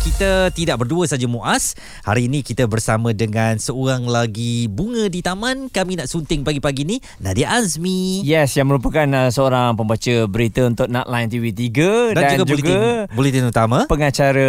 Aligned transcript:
kita 0.00 0.48
tidak 0.56 0.80
berdua 0.80 1.04
saja 1.04 1.28
Muaz. 1.28 1.76
Hari 2.08 2.26
ini 2.26 2.40
kita 2.40 2.64
bersama 2.64 3.12
dengan 3.12 3.60
seorang 3.60 4.08
lagi 4.08 4.64
bunga 4.64 5.12
di 5.12 5.20
taman. 5.20 5.68
Kami 5.68 6.00
nak 6.00 6.08
sunting 6.08 6.40
pagi-pagi 6.40 6.88
ni 6.88 6.96
Nadia 7.20 7.52
Azmi. 7.52 8.24
Yes, 8.24 8.56
yang 8.56 8.72
merupakan 8.72 9.04
uh, 9.04 9.28
seorang 9.28 9.76
pembaca 9.76 10.24
berita 10.24 10.64
untuk 10.64 10.88
Natline 10.88 11.28
TV3 11.28 11.68
dan, 12.16 12.22
dan, 12.24 12.36
juga, 12.40 12.56
juga 12.56 12.78
buletin 13.12 13.44
utama. 13.44 13.84
pengacara 13.92 14.48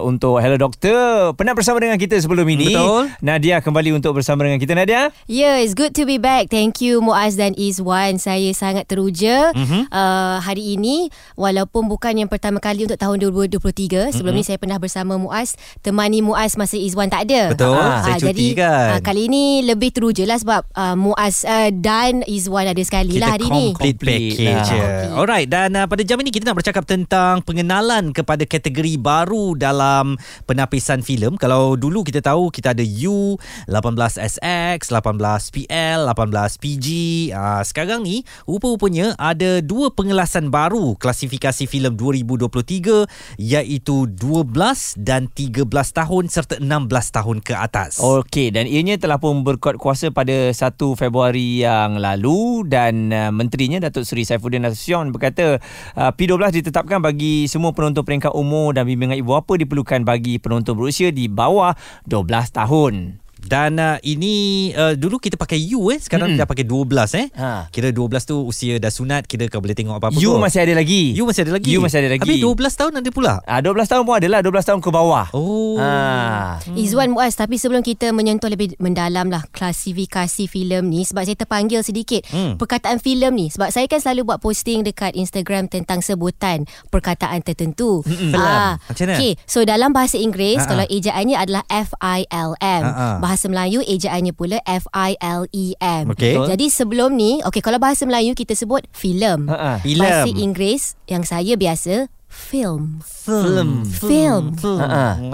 untuk 0.00 0.40
Hello 0.40 0.56
Doctor. 0.56 1.36
Pernah 1.36 1.52
bersama 1.52 1.76
dengan 1.76 2.00
kita 2.00 2.16
sebelum 2.16 2.48
ini. 2.48 2.72
Betul. 2.72 3.12
Nadia 3.20 3.60
kembali 3.60 3.92
untuk 4.00 4.16
bersama 4.16 4.48
dengan 4.48 4.56
kita 4.56 4.72
Nadia. 4.72 5.12
Yeah, 5.28 5.60
it's 5.60 5.76
good 5.76 5.92
to 6.00 6.08
be 6.08 6.16
back. 6.16 6.48
Thank 6.48 6.80
you 6.80 7.04
Muaz 7.04 7.36
dan 7.36 7.52
Izwan. 7.52 8.16
Saya 8.16 8.48
sangat 8.56 8.88
teruja 8.88 9.52
Mhm. 9.52 9.60
mm-hmm. 9.60 9.82
uh, 9.92 10.40
hari 10.40 10.80
ini 10.80 11.12
walaupun 11.36 11.84
bukan 11.84 12.16
yang 12.16 12.32
pertama 12.32 12.64
kali 12.64 12.88
untuk 12.88 12.96
tahun 12.96 13.20
2023. 13.20 14.16
Sebelum 14.16 14.32
mm-hmm. 14.32 14.40
ni 14.40 14.42
saya 14.42 14.56
pernah 14.56 14.80
bersama 14.80 14.95
Muaz, 15.04 15.58
temani 15.82 16.22
Muaz 16.22 16.56
masa 16.56 16.78
Izwan 16.78 17.10
tak 17.10 17.28
ada. 17.28 17.52
Betul, 17.52 17.76
saya 17.76 18.16
cuti 18.16 18.30
jadi, 18.32 18.48
kan. 18.56 18.88
ah, 18.96 19.00
kali 19.02 19.26
ni 19.28 19.66
lebih 19.66 19.90
teruja 19.92 20.22
lah 20.24 20.38
sebab 20.38 20.62
uh, 20.72 20.94
Muaz 20.96 21.42
uh, 21.44 21.68
dan 21.74 22.22
Izwan 22.24 22.70
ada 22.70 22.80
sekali 22.80 23.18
Kita 23.18 23.26
lah 23.26 23.30
hari 23.34 23.46
ni. 23.50 23.66
complete 23.74 23.98
Complete 23.98 24.36
package. 24.38 24.46
lah. 24.46 24.64
je. 24.64 24.82
Alright, 25.16 25.48
dan 25.50 25.68
uh, 25.74 25.86
pada 25.90 26.02
jam 26.06 26.20
ini 26.22 26.30
kita 26.30 26.48
nak 26.48 26.62
bercakap 26.62 26.84
tentang 26.86 27.42
pengenalan 27.42 28.14
kepada 28.14 28.46
kategori 28.46 28.94
baru 28.96 29.58
dalam 29.58 30.14
penapisan 30.46 31.02
filem. 31.02 31.34
Kalau 31.34 31.74
dulu 31.74 32.06
kita 32.06 32.22
tahu 32.22 32.52
kita 32.52 32.76
ada 32.76 32.84
U, 32.84 33.40
18SX, 33.66 34.92
18PL, 34.92 35.98
18PG. 36.12 36.86
Uh, 37.32 37.62
sekarang 37.64 38.04
ni 38.04 38.22
rupa-rupanya 38.44 39.16
ada 39.16 39.64
dua 39.64 39.88
pengelasan 39.90 40.52
baru 40.52 40.94
klasifikasi 41.00 41.64
filem 41.64 41.96
2023 41.96 43.08
iaitu 43.40 43.96
12 44.12 44.75
dan 44.96 45.28
13 45.32 45.66
tahun 45.70 46.24
serta 46.28 46.54
16 46.62 47.16
tahun 47.16 47.36
ke 47.42 47.54
atas. 47.56 47.98
Okey 48.00 48.54
dan 48.54 48.64
ianya 48.68 49.00
telah 49.00 49.18
pun 49.18 49.42
berkuat 49.42 49.80
kuasa 49.80 50.14
pada 50.14 50.52
1 50.52 50.56
Februari 50.94 51.64
yang 51.64 51.98
lalu 51.98 52.64
dan 52.68 53.10
uh, 53.10 53.32
menterinya 53.34 53.82
Datuk 53.82 54.06
Seri 54.06 54.22
Saifuddin 54.22 54.62
Nasution 54.62 55.10
berkata 55.10 55.58
uh, 55.98 56.10
P12 56.14 56.62
ditetapkan 56.62 57.02
bagi 57.02 57.50
semua 57.50 57.74
penonton 57.74 58.06
peringkat 58.06 58.32
umur 58.32 58.76
dan 58.76 58.86
bimbingan 58.86 59.18
ibu 59.18 59.34
bapa 59.34 59.58
diperlukan 59.58 60.06
bagi 60.06 60.38
penonton 60.38 60.78
berusia 60.78 61.10
di 61.10 61.26
bawah 61.26 61.74
12 62.06 62.26
tahun. 62.54 63.25
Dan 63.38 63.76
uh, 63.76 63.96
ini 64.00 64.34
uh, 64.72 64.92
dulu 64.92 65.16
kita 65.16 65.34
pakai 65.34 65.60
U 65.70 65.88
eh 65.88 65.98
sekarang 65.98 66.32
Mm-mm. 66.32 66.40
dah 66.40 66.46
pakai 66.46 66.64
12 66.64 66.88
eh. 67.14 67.26
Ha. 67.34 67.68
Kira 67.68 67.90
12 67.90 68.00
tu 68.24 68.36
usia 68.42 68.76
dah 68.76 68.88
sunat 68.88 69.24
kira 69.24 69.46
kau 69.46 69.58
boleh 69.58 69.72
tengok 69.72 69.96
apa-apa. 69.96 70.16
You 70.16 70.34
kot. 70.34 70.42
masih 70.42 70.60
ada 70.62 70.72
lagi. 70.72 71.12
U 71.14 71.24
masih 71.24 71.44
ada 71.44 71.52
lagi. 71.52 71.68
You 71.68 71.78
masih 71.78 71.98
ada 72.00 72.10
lagi. 72.10 72.22
Habis 72.22 72.40
12 72.40 72.80
tahun 72.80 72.92
ada 72.96 73.10
pula. 73.10 73.34
Ah 73.42 73.60
12 73.60 73.76
tahun 73.86 74.02
pun 74.02 74.14
ada 74.14 74.28
lah 74.28 74.40
12 74.40 74.56
tahun 74.64 74.80
ke 74.80 74.88
bawah. 74.88 75.26
Oh. 75.30 75.76
Ah. 75.76 76.56
Izwan 76.72 77.12
Muaz 77.12 77.36
tapi 77.36 77.54
sebelum 77.56 77.80
kita 77.80 78.10
menyentuh 78.10 78.48
lebih 78.48 78.72
mendalam 78.76 79.28
lah 79.28 79.44
klasifikasi 79.50 80.46
filem 80.46 80.82
ni 80.82 81.04
sebab 81.04 81.22
saya 81.22 81.36
terpanggil 81.36 81.80
sedikit 81.80 82.18
Hmm. 82.26 82.54
hmm. 82.54 82.54
perkataan 82.56 82.96
filem 82.96 83.30
ni 83.30 83.46
sebab 83.46 83.68
saya 83.68 83.84
kan 83.84 84.00
selalu 84.00 84.24
buat 84.24 84.40
posting 84.40 84.80
dekat 84.80 85.12
Instagram 85.12 85.68
tentang 85.68 86.00
sebutan 86.00 86.64
perkataan 86.88 87.44
tertentu. 87.44 88.00
Ah, 88.32 88.80
Macam 88.82 89.04
mana? 89.04 89.14
Okay, 89.14 89.36
so 89.44 89.60
dalam 89.62 89.92
bahasa 89.92 90.16
Inggeris 90.16 90.64
Ha-ha. 90.64 90.70
kalau 90.70 90.86
ejaannya 90.86 91.36
adalah 91.36 91.62
F-I-L-M. 91.68 92.82
Ha-ha. 92.82 93.08
Bahasa 93.18 93.35
Melayu 93.44 93.84
ejaannya 93.84 94.32
pula 94.32 94.56
F-I-L-E-M. 94.64 96.04
Okey. 96.16 96.32
E 96.40 96.48
Jadi 96.48 96.66
sebelum 96.72 97.12
ni, 97.12 97.44
okay 97.44 97.60
kalau 97.60 97.76
bahasa 97.76 98.08
Melayu 98.08 98.32
kita 98.32 98.56
sebut 98.56 98.88
filem. 98.96 99.44
Ha-ha. 99.52 99.84
Filem. 99.84 100.00
Bahasa 100.00 100.32
Inggeris 100.32 100.96
yang 101.04 101.28
saya 101.28 101.60
biasa 101.60 102.08
film. 102.36 103.00
Film. 103.02 103.82
Film. 103.82 104.44
Film. 104.54 104.78
Ha-ha. 104.78 105.32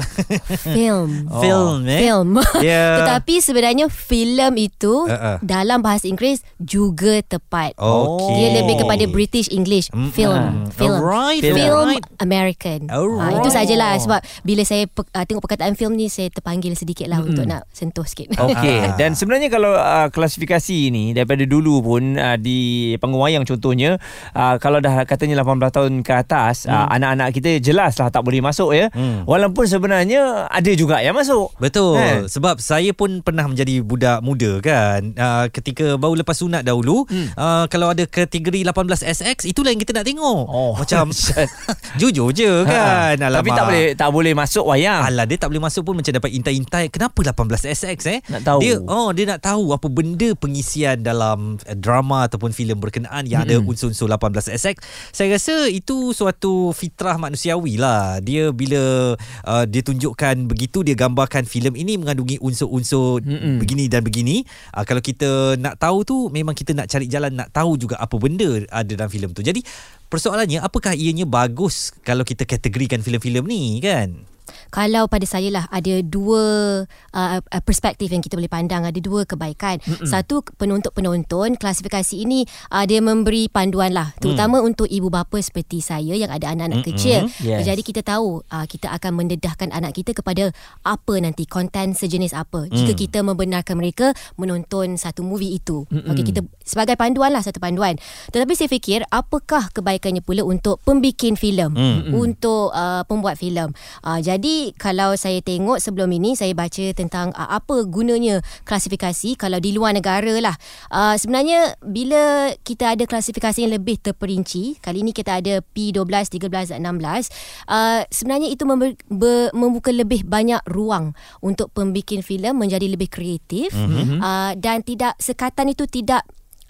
Film. 0.64 1.28
Film 1.28 1.76
eh. 1.84 2.00
Film. 2.00 2.28
Ya. 2.62 3.02
Tetapi 3.02 3.34
sebenarnya 3.38 3.86
filem 3.88 4.54
itu 4.62 5.04
Uh-uh. 5.04 5.42
dalam 5.42 5.82
bahasa 5.82 6.06
Inggeris 6.06 6.46
juga 6.56 7.18
tepat. 7.20 7.74
Okey. 7.74 8.32
Dia 8.32 8.48
lebih 8.56 8.74
kepada 8.78 9.04
British 9.06 9.50
English. 9.50 9.90
Mm, 9.90 10.10
Film. 10.10 10.40
mm. 10.40 10.66
Film. 10.72 10.94
Alright, 10.94 11.42
Film 11.42 11.58
alright. 11.58 12.04
American. 12.16 12.86
Alright. 12.86 13.34
Ah, 13.34 13.38
itu 13.38 13.48
sajalah 13.50 13.98
sebab 13.98 14.20
bila 14.40 14.62
saya 14.62 14.86
pe- 14.86 15.10
uh, 15.10 15.24
tengok 15.24 15.42
perkataan 15.42 15.74
film 15.74 15.92
ni 15.92 16.06
saya 16.06 16.30
terpanggil 16.30 16.72
sedikit 16.72 17.06
lah 17.06 17.18
untuk 17.18 17.44
nak 17.44 17.66
sentuh 17.70 18.04
sikit. 18.04 18.30
Okey 18.46 18.78
Ah. 18.82 18.94
dan 18.94 19.12
sebenarnya 19.12 19.48
kalau 19.48 19.74
uh, 19.74 20.08
klasifikasi 20.08 20.88
ni 20.88 21.10
daripada 21.10 21.42
dulu 21.42 21.82
pun 21.82 22.14
uh, 22.14 22.36
di 22.36 22.60
panggung 22.96 23.20
wayang 23.20 23.42
contohnya 23.42 23.98
uh, 24.30 24.56
kalau 24.56 24.78
dah 24.78 25.02
katanya 25.02 25.40
18 25.40 25.58
tahun 25.68 25.92
ke 26.00 26.12
atas 26.14 26.64
hmm. 26.64 26.72
uh, 26.72 26.86
anak-anak 26.92 27.28
kita 27.32 27.50
jelas 27.58 27.96
lah 27.96 28.12
tak 28.12 28.22
boleh 28.22 28.44
masuk 28.44 28.76
ya. 28.76 28.92
Hmm. 28.92 29.24
Walaupun 29.24 29.64
sebenarnya 29.64 30.46
ada 30.48 30.70
juga 30.76 31.00
yang 31.00 31.16
masuk. 31.16 31.54
Betul 31.56 31.96
Kan? 31.96 32.26
Sebab 32.28 32.58
saya 32.58 32.90
pun 32.92 33.22
pernah 33.22 33.46
menjadi 33.46 33.80
budak 33.84 34.18
muda 34.24 34.58
kan 34.58 35.14
uh, 35.14 35.46
Ketika 35.48 35.94
baru 35.96 36.18
lepas 36.20 36.38
sunat 36.38 36.66
dahulu 36.66 37.04
hmm. 37.06 37.36
uh, 37.36 37.64
Kalau 37.70 37.92
ada 37.92 38.04
kategori 38.08 38.66
18SX 38.66 39.46
Itulah 39.46 39.70
yang 39.70 39.80
kita 39.80 39.94
nak 39.94 40.06
tengok 40.06 40.44
Oh, 40.48 40.72
Macam. 40.74 41.10
Jujur 42.00 42.32
je 42.34 42.64
kan 42.66 43.14
Ha, 43.14 43.28
Tapi 43.28 43.50
tak 43.52 43.64
boleh 43.68 43.86
tak 43.94 44.10
boleh 44.10 44.32
masuk 44.34 44.64
wayang. 44.66 45.02
Alah 45.04 45.24
dia 45.28 45.38
tak 45.38 45.52
boleh 45.52 45.62
masuk 45.62 45.82
pun 45.86 45.94
macam 45.98 46.12
dapat 46.12 46.30
intai-intai 46.32 46.90
kenapa 46.90 47.18
18SX 47.22 47.98
eh 48.08 48.18
Nak 48.28 48.40
tahu. 48.42 48.58
dia 48.60 48.74
oh 48.82 49.10
dia 49.14 49.24
nak 49.28 49.40
tahu 49.44 49.70
apa 49.76 49.86
benda 49.86 50.32
pengisian 50.34 51.00
dalam 51.04 51.60
eh, 51.68 51.76
drama 51.76 52.26
ataupun 52.26 52.50
filem 52.50 52.78
berkenaan 52.78 53.24
yang 53.28 53.44
mm-hmm. 53.46 53.62
ada 53.62 53.68
unsur-unsur 53.68 54.08
18SX 54.10 54.76
saya 55.12 55.28
rasa 55.36 55.68
itu 55.68 56.10
suatu 56.16 56.72
fitrah 56.82 57.14
manusiawi 57.14 57.78
lah. 57.78 58.18
Dia 58.18 58.50
bila 58.50 59.14
uh, 59.46 59.64
dia 59.70 59.86
tunjukkan 59.86 60.50
begitu 60.50 60.82
dia 60.82 60.98
gambarkan 60.98 61.46
filem 61.46 61.78
ini 61.78 61.94
mengandungi 61.94 62.42
unsur-unsur 62.42 63.22
Mm-mm. 63.22 63.62
begini 63.62 63.86
dan 63.86 64.02
begini. 64.02 64.42
Uh, 64.74 64.82
kalau 64.82 64.98
kita 64.98 65.54
nak 65.62 65.78
tahu 65.78 66.02
tu 66.02 66.16
memang 66.34 66.58
kita 66.58 66.74
nak 66.74 66.90
cari 66.90 67.06
jalan 67.06 67.38
nak 67.38 67.54
tahu 67.54 67.78
juga 67.78 68.02
apa 68.02 68.18
benda 68.18 68.66
ada 68.66 68.90
dalam 68.98 69.06
filem 69.06 69.30
tu. 69.30 69.46
Jadi 69.46 69.62
persoalannya 70.10 70.58
apakah 70.58 70.98
ianya 70.98 71.22
bagus 71.22 71.94
kalau 72.02 72.26
kita 72.26 72.42
kategorikan 72.42 72.98
filem-filem 72.98 73.46
ni 73.46 73.78
kan 73.78 74.31
Kalau 74.72 75.06
pada 75.06 75.24
saya 75.28 75.48
lah 75.52 75.64
ada 75.68 76.00
dua 76.02 76.42
uh, 76.88 77.28
uh, 77.38 77.62
perspektif 77.62 78.08
yang 78.08 78.24
kita 78.24 78.38
boleh 78.40 78.48
pandang, 78.48 78.88
ada 78.88 78.96
dua 78.98 79.28
kebaikan. 79.28 79.78
Mm-mm. 79.84 80.08
Satu 80.08 80.42
penonton-penonton 80.56 81.60
klasifikasi 81.60 82.14
ini 82.16 82.48
uh, 82.72 82.84
dia 82.88 82.98
memberi 83.04 83.46
panduan 83.52 83.92
lah 83.92 84.16
terutama 84.18 84.60
mm. 84.60 84.68
untuk 84.68 84.88
ibu 84.88 85.12
bapa 85.12 85.38
seperti 85.38 85.84
saya 85.84 86.16
yang 86.16 86.32
ada 86.32 86.50
anak-anak 86.50 86.82
Mm-mm. 86.82 86.88
kecil. 86.94 87.20
Yes. 87.44 87.68
Jadi 87.68 87.82
kita 87.84 88.00
tahu 88.02 88.42
uh, 88.48 88.66
kita 88.66 88.90
akan 88.96 89.22
mendedahkan 89.22 89.68
anak 89.70 89.92
kita 89.94 90.16
kepada 90.16 90.50
apa 90.82 91.14
nanti 91.20 91.44
konten 91.44 91.92
sejenis 91.92 92.32
apa. 92.34 92.66
Mm. 92.68 92.74
Jika 92.74 92.92
kita 92.96 93.18
membenarkan 93.22 93.76
mereka 93.78 94.16
menonton 94.40 94.96
satu 94.96 95.22
movie 95.22 95.56
itu. 95.60 95.84
Okey 95.92 96.24
kita 96.32 96.40
sebagai 96.64 96.96
panduan 96.96 97.30
lah 97.30 97.44
satu 97.44 97.60
panduan. 97.60 98.00
Tetapi 98.32 98.52
saya 98.56 98.68
fikir 98.72 99.04
apakah 99.12 99.68
kebaikannya 99.70 100.24
pula 100.24 100.42
untuk 100.42 100.80
pembikin 100.82 101.36
filem, 101.36 101.70
Mm. 101.72 102.14
untuk 102.14 102.72
uh, 102.72 103.02
pembuat 103.04 103.36
filem. 103.36 103.72
Uh, 104.04 104.18
jadi 104.22 104.31
kalau 104.78 105.18
saya 105.18 105.42
tengok 105.42 105.82
sebelum 105.82 106.08
ini 106.14 106.38
saya 106.38 106.54
baca 106.54 106.94
tentang 106.94 107.34
uh, 107.34 107.58
apa 107.58 107.84
gunanya 107.88 108.40
klasifikasi 108.62 109.34
kalau 109.34 109.58
di 109.58 109.74
luar 109.74 109.96
negara 109.96 110.38
lah. 110.38 110.56
Uh, 110.88 111.18
sebenarnya 111.18 111.74
bila 111.82 112.54
kita 112.62 112.94
ada 112.94 113.04
klasifikasi 113.04 113.64
yang 113.64 113.74
lebih 113.74 113.98
terperinci, 113.98 114.78
kali 114.78 115.02
ini 115.02 115.10
kita 115.10 115.42
ada 115.42 115.60
P12, 115.74 116.06
13 116.06 116.72
dan 116.76 116.86
16, 116.86 117.28
uh, 117.68 118.00
sebenarnya 118.08 118.48
itu 118.48 118.62
member, 118.64 118.94
ber, 119.10 119.50
membuka 119.52 119.90
lebih 119.90 120.22
banyak 120.24 120.62
ruang 120.70 121.12
untuk 121.42 121.72
pembikin 121.74 122.22
filem 122.22 122.54
menjadi 122.54 122.86
lebih 122.86 123.10
kreatif 123.10 123.74
mm-hmm. 123.74 124.20
uh, 124.22 124.52
dan 124.56 124.80
tidak 124.86 125.18
sekatan 125.18 125.72
itu 125.72 125.84
tidak 125.88 126.22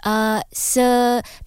Uh, 0.03 0.43
se 0.51 0.83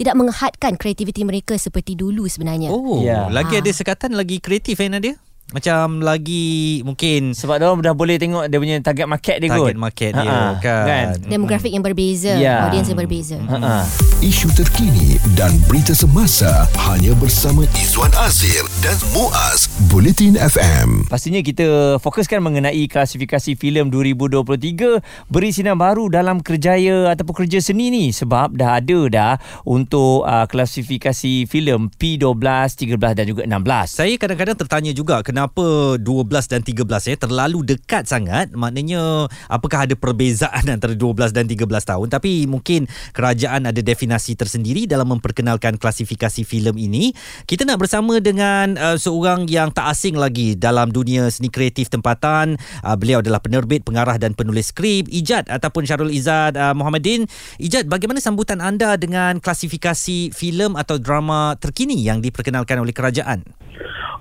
tidak 0.00 0.16
menghadkan 0.16 0.80
kreativiti 0.80 1.28
mereka 1.28 1.60
seperti 1.60 1.92
dulu 1.92 2.24
sebenarnya. 2.24 2.72
Oh, 2.72 3.04
Ya. 3.04 3.28
lagi 3.28 3.52
Ah. 3.52 3.60
ada 3.60 3.68
sekatan 3.68 4.16
lagi 4.16 4.40
kreatif 4.40 4.80
eh 4.80 4.88
Nadia? 4.88 5.20
Macam 5.46 6.02
lagi 6.02 6.82
mungkin 6.82 7.30
Sebab 7.30 7.56
dia 7.56 7.70
dah 7.70 7.94
boleh 7.94 8.18
tengok 8.18 8.50
dia 8.50 8.58
punya 8.58 8.82
target 8.82 9.06
market 9.06 9.36
dia 9.38 9.46
kot. 9.46 9.62
target 9.62 9.78
market 9.78 10.10
dia 10.12 10.26
Ha-ha, 10.26 10.58
kan. 10.58 10.84
kan? 10.84 11.06
Demografik 11.22 11.70
yang 11.70 11.80
berbeza, 11.80 12.34
Ya. 12.34 12.66
audiens 12.66 12.82
yang 12.84 12.98
berbeza. 12.98 13.38
Ha. 13.46 13.86
Isu 14.18 14.50
terkini 14.50 15.22
dan 15.32 15.54
berita 15.64 15.94
semasa 15.94 16.66
hanya 16.84 17.14
bersama 17.14 17.62
Izwan 17.76 18.10
Azir 18.18 18.66
dan 18.80 18.98
Muaz 19.12 19.70
Bulletin 19.86 20.34
FM. 20.34 21.06
Pastinya 21.06 21.38
kita 21.38 21.66
fokuskan 21.96 22.42
mengenai 22.42 22.82
klasifikasi 22.84 23.54
filem 23.54 23.86
2023 23.86 24.98
beri 25.26 25.50
sinar 25.50 25.78
baru 25.78 26.10
dalam 26.10 26.42
kerjaya 26.42 27.06
ataupun 27.08 27.46
kerja 27.46 27.62
seni 27.62 27.88
ni 27.88 28.04
sebab 28.10 28.50
dah 28.52 28.78
ada 28.78 29.00
dah 29.06 29.32
untuk 29.62 30.22
uh, 30.22 30.42
klasifikasi 30.44 31.46
filem 31.46 31.86
P12, 31.92 32.34
13 32.34 32.98
dan 33.14 33.24
juga 33.24 33.42
16. 33.44 33.94
Saya 33.94 34.14
kadang-kadang 34.16 34.56
tertanya 34.56 34.90
juga 34.90 35.22
kenapa 35.36 35.60
kenapa 35.60 36.00
12 36.00 36.48
dan 36.48 36.60
13 36.64 37.12
ya 37.12 37.16
terlalu 37.20 37.60
dekat 37.60 38.08
sangat? 38.08 38.56
Maknanya 38.56 39.28
apakah 39.52 39.84
ada 39.84 39.92
perbezaan 39.92 40.64
antara 40.80 40.96
12 40.96 41.36
dan 41.36 41.44
13 41.44 41.60
tahun? 41.68 42.08
Tapi 42.08 42.48
mungkin 42.48 42.88
kerajaan 43.12 43.68
ada 43.68 43.80
definisi 43.84 44.32
tersendiri 44.32 44.88
dalam 44.88 45.12
memperkenalkan 45.12 45.76
klasifikasi 45.76 46.40
filem 46.40 46.72
ini. 46.80 47.12
Kita 47.44 47.68
nak 47.68 47.84
bersama 47.84 48.16
dengan 48.16 48.80
uh, 48.80 48.96
seorang 48.96 49.44
yang 49.52 49.68
tak 49.76 49.92
asing 49.92 50.16
lagi 50.16 50.56
dalam 50.56 50.88
dunia 50.88 51.28
seni 51.28 51.52
kreatif 51.52 51.92
tempatan. 51.92 52.56
Uh, 52.80 52.96
beliau 52.96 53.20
adalah 53.20 53.44
penerbit 53.44 53.84
pengarah 53.84 54.16
dan 54.16 54.32
penulis 54.32 54.72
skrip 54.72 55.04
Ijat 55.12 55.52
ataupun 55.52 55.84
Syarul 55.84 56.16
Izzad. 56.16 56.56
Uh, 56.56 56.72
Muhammadin 56.72 57.28
Ijat 57.60 57.84
bagaimana 57.92 58.24
sambutan 58.24 58.64
anda 58.64 58.96
dengan 58.96 59.36
klasifikasi 59.38 60.32
filem 60.32 60.80
atau 60.80 60.96
drama 60.96 61.60
terkini 61.60 62.00
yang 62.00 62.24
diperkenalkan 62.24 62.80
oleh 62.80 62.96
kerajaan 62.96 63.44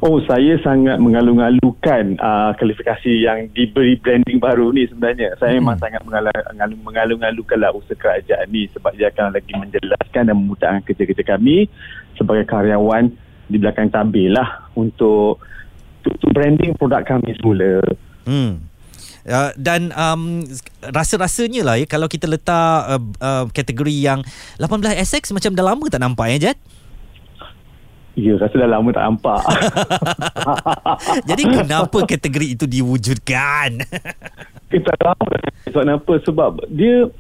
Oh, 0.06 0.22
saya 0.30 0.54
sangat 0.62 1.02
mengalung-alungkan 1.02 2.22
uh, 2.22 2.54
kualifikasi 2.62 3.26
yang 3.26 3.50
diberi 3.58 3.98
branding 3.98 4.38
baru 4.38 4.70
ni 4.70 4.86
sebenarnya. 4.86 5.34
Saya 5.42 5.58
hmm. 5.58 5.66
memang 5.66 5.82
sangat 5.82 6.06
mengalung- 6.06 6.86
mengalung-alungkan 6.86 7.58
lah 7.58 7.74
usaha 7.74 7.98
kerajaan 7.98 8.46
ni 8.54 8.70
sebab 8.70 8.94
dia 8.94 9.10
akan 9.10 9.34
lagi 9.34 9.50
menjelaskan 9.58 10.30
dan 10.30 10.36
memudahkan 10.38 10.86
kerja-kerja 10.86 11.26
kami 11.26 11.66
sebagai 12.14 12.46
karyawan 12.46 13.10
di 13.50 13.58
belakang 13.58 13.90
tabir 13.90 14.30
lah 14.30 14.70
untuk, 14.78 15.42
untuk, 16.06 16.12
untuk 16.22 16.30
branding 16.38 16.78
produk 16.78 17.02
kami 17.02 17.34
semula. 17.42 17.82
Hmm. 18.30 18.62
Uh, 19.26 19.50
dan 19.58 19.90
um, 19.98 20.46
rasa-rasanya 20.86 21.66
lah 21.66 21.82
ya 21.82 21.90
kalau 21.90 22.06
kita 22.06 22.30
letak 22.30 22.78
uh, 22.86 23.02
uh, 23.26 23.50
kategori 23.50 24.06
yang 24.06 24.22
18SX 24.62 25.34
macam 25.34 25.58
dah 25.58 25.66
lama 25.66 25.86
tak 25.90 25.98
nampak 25.98 26.30
ya 26.38 26.54
Jad? 26.54 26.58
Ya, 28.16 28.40
rasa 28.40 28.56
dah 28.56 28.70
lama 28.72 28.96
tak 28.96 29.04
nampak. 29.04 29.44
Jadi 31.30 31.44
kenapa 31.52 31.98
kategori 32.08 32.48
itu 32.56 32.64
diwujudkan? 32.64 33.84
Kita 34.72 34.92
tahu 34.96 35.24
sebab 35.68 35.84
kenapa. 35.84 36.14
Sebab 36.24 36.52
dia 36.72 37.12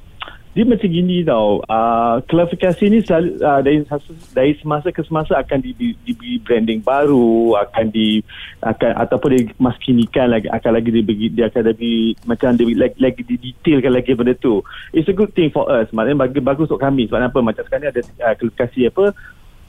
dia 0.55 0.63
macam 0.63 0.87
gini 0.87 1.19
tau. 1.27 1.59
Uh, 1.67 2.23
klasifikasi 2.31 2.83
ni 2.87 3.03
selalu, 3.03 3.43
uh, 3.43 3.59
dari, 3.59 3.83
dari 4.31 4.55
semasa 4.63 4.87
ke 4.87 5.03
semasa 5.03 5.35
akan 5.35 5.59
diberi, 5.59 5.99
diberi 6.07 6.39
branding 6.39 6.79
baru 6.79 7.59
akan 7.59 7.91
di 7.91 8.23
akan 8.63 8.95
ataupun 8.95 9.35
dimaskinikan 9.35 10.31
lagi 10.31 10.47
akan 10.47 10.71
lagi 10.79 10.95
diberi 10.95 11.27
dia 11.27 11.51
akan 11.51 11.75
lebih 11.75 12.15
macam 12.23 12.55
dia 12.55 12.71
lagi, 12.71 12.97
lagi 13.03 13.21
didetailkan 13.27 13.91
lagi 13.91 14.15
benda 14.15 14.31
tu. 14.39 14.63
It's 14.95 15.11
a 15.11 15.15
good 15.15 15.35
thing 15.35 15.51
for 15.51 15.67
us. 15.67 15.91
Maknanya 15.91 16.23
bagi, 16.23 16.39
bagus 16.39 16.71
untuk 16.71 16.79
kami. 16.79 17.11
Sebab 17.11 17.19
apa? 17.19 17.39
Macam 17.43 17.67
sekarang 17.67 17.83
ni 17.83 17.89
ada 17.91 18.01
uh, 18.23 18.33
klasifikasi 18.39 18.79
apa 18.95 19.05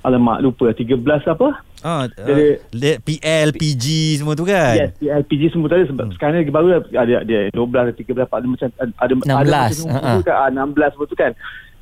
Alamak 0.06 0.38
lupa 0.38 0.70
13 0.70 1.03
apa? 1.26 1.49
Ah, 1.82 2.06
uh, 2.06 2.55
PL, 3.03 3.49
PG 3.50 3.85
semua 4.23 4.38
tu 4.38 4.47
kan? 4.47 4.79
Yes, 4.79 4.94
PL, 5.03 5.23
PG 5.26 5.43
semua 5.50 5.67
tu 5.67 5.82
sebab 5.82 6.06
hmm. 6.06 6.14
sekarang 6.14 6.35
ni 6.38 6.41
lagi 6.47 6.55
baru 6.55 6.69
ada 6.79 7.14
dia 7.26 7.41
12 7.50 8.06
13 8.06 8.14
ada 8.14 8.47
macam 8.47 8.69
ada 8.70 9.12
16 9.19 9.26
ada 9.26 9.53
macam 9.58 9.87
uh-huh. 9.91 10.23
kan, 10.23 10.62
ah, 10.62 10.67
16 10.70 10.94
semua 10.94 11.06
tu 11.11 11.19
kan. 11.19 11.32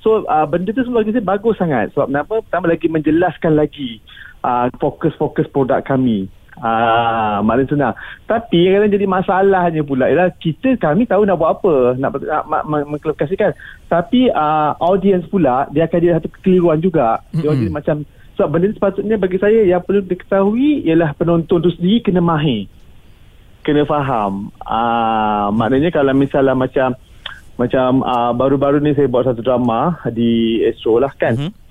So 0.00 0.25
uh, 0.25 0.44
benda 0.49 0.73
tu 0.73 0.85
semua 0.85 1.05
bagi 1.05 1.12
saya 1.12 1.25
bagus 1.25 1.56
sangat 1.61 1.93
sebab 1.93 2.09
kenapa? 2.09 2.35
Pertama 2.49 2.67
lagi 2.73 2.87
menjelaskan 2.88 3.53
lagi 3.56 4.00
uh, 4.41 4.73
fokus-fokus 4.81 5.49
produk 5.53 5.85
kami. 5.85 6.29
Ah, 6.64 7.44
maknanya 7.44 7.69
senang. 7.69 7.94
Tapi 8.25 8.56
yang 8.64 8.81
kadang 8.81 8.96
jadi 8.96 9.05
masalahnya 9.05 9.84
pula 9.84 10.08
ialah 10.08 10.32
kita 10.40 10.81
kami 10.81 11.05
tahu 11.05 11.28
nak 11.28 11.37
buat 11.37 11.61
apa, 11.61 12.00
nak 12.00 12.16
nak 12.25 12.64
mengklasifikasikan. 12.88 13.52
Tapi 13.93 14.32
uh, 14.32 14.72
audience 14.81 15.28
pula 15.28 15.69
dia 15.76 15.84
akan 15.84 15.99
jadi 16.00 16.16
satu 16.16 16.32
kekeliruan 16.32 16.81
juga. 16.81 17.20
Dia 17.37 17.52
mm-hmm. 17.52 17.61
jadi 17.61 17.69
macam 17.69 17.96
sebab 18.34 18.49
so, 18.49 18.52
benda 18.56 18.66
ni 18.72 18.76
sepatutnya 18.81 19.16
bagi 19.20 19.38
saya 19.38 19.61
yang 19.61 19.84
perlu 19.84 20.08
diketahui 20.08 20.88
ialah 20.88 21.12
penonton 21.12 21.61
tu 21.61 21.69
sendiri 21.76 22.00
kena 22.00 22.25
mahir. 22.25 22.64
Kena 23.61 23.84
faham. 23.84 24.49
Ah, 24.64 25.52
maknanya 25.52 25.93
kalau 25.93 26.16
misalnya 26.16 26.56
macam 26.56 26.96
macam 27.61 28.00
uh, 28.08 28.32
baru-baru 28.32 28.81
ni 28.81 28.96
saya 28.96 29.05
buat 29.05 29.28
satu 29.28 29.44
drama 29.44 30.00
di 30.08 30.64
Astro 30.64 30.96
lah 30.96 31.12
kan. 31.12 31.37
Mm-hmm 31.37 31.63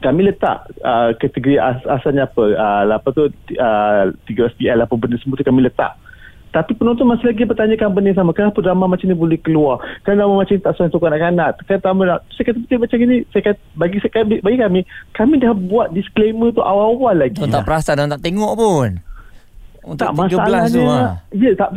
kami 0.00 0.28
letak 0.28 0.68
uh, 0.84 1.12
kategori 1.16 1.56
as, 1.56 1.80
asalnya 1.88 2.28
apa? 2.28 2.44
Uh, 2.52 2.82
apa 2.92 3.08
tu 3.12 3.22
uh, 3.56 4.04
13PL 4.28 4.84
apa 4.84 4.94
benda 4.96 5.16
semua 5.20 5.40
tu 5.40 5.46
kami 5.46 5.64
letak. 5.64 5.96
Tapi 6.54 6.72
penonton 6.72 7.04
masih 7.04 7.28
lagi 7.28 7.44
bertanyakan 7.44 7.92
benda 7.92 8.16
sama. 8.16 8.32
Kenapa 8.32 8.64
drama 8.64 8.88
macam 8.88 9.04
ni 9.04 9.16
boleh 9.16 9.36
keluar? 9.44 9.76
Kan 10.08 10.16
drama 10.16 10.40
macam 10.40 10.56
ni 10.56 10.64
tak 10.64 10.72
sesuai 10.72 10.88
untuk 10.88 11.04
kanak-kanak. 11.04 11.50
Kan 11.68 11.78
drama 11.84 12.16
saya 12.32 12.44
kata 12.48 12.58
betul 12.64 12.78
macam 12.80 12.96
ni. 13.04 13.16
Saya 13.28 13.42
kata 13.52 13.60
bagi, 13.76 13.96
saya, 14.00 14.24
bagi 14.24 14.58
kami 14.60 14.80
kami 15.12 15.34
dah 15.36 15.52
buat 15.52 15.92
disclaimer 15.92 16.48
tu 16.56 16.64
awal-awal 16.64 17.12
lagi. 17.12 17.44
Tak 17.44 17.64
perasan 17.68 18.00
dan 18.00 18.08
tak 18.16 18.24
tengok 18.24 18.52
pun. 18.56 18.90
Untuk 19.86 20.02
tak 20.02 20.18
masalahnya 20.18 20.74
tu, 20.74 20.82
ha. 20.82 21.14
ya 21.30 21.54
tak 21.54 21.70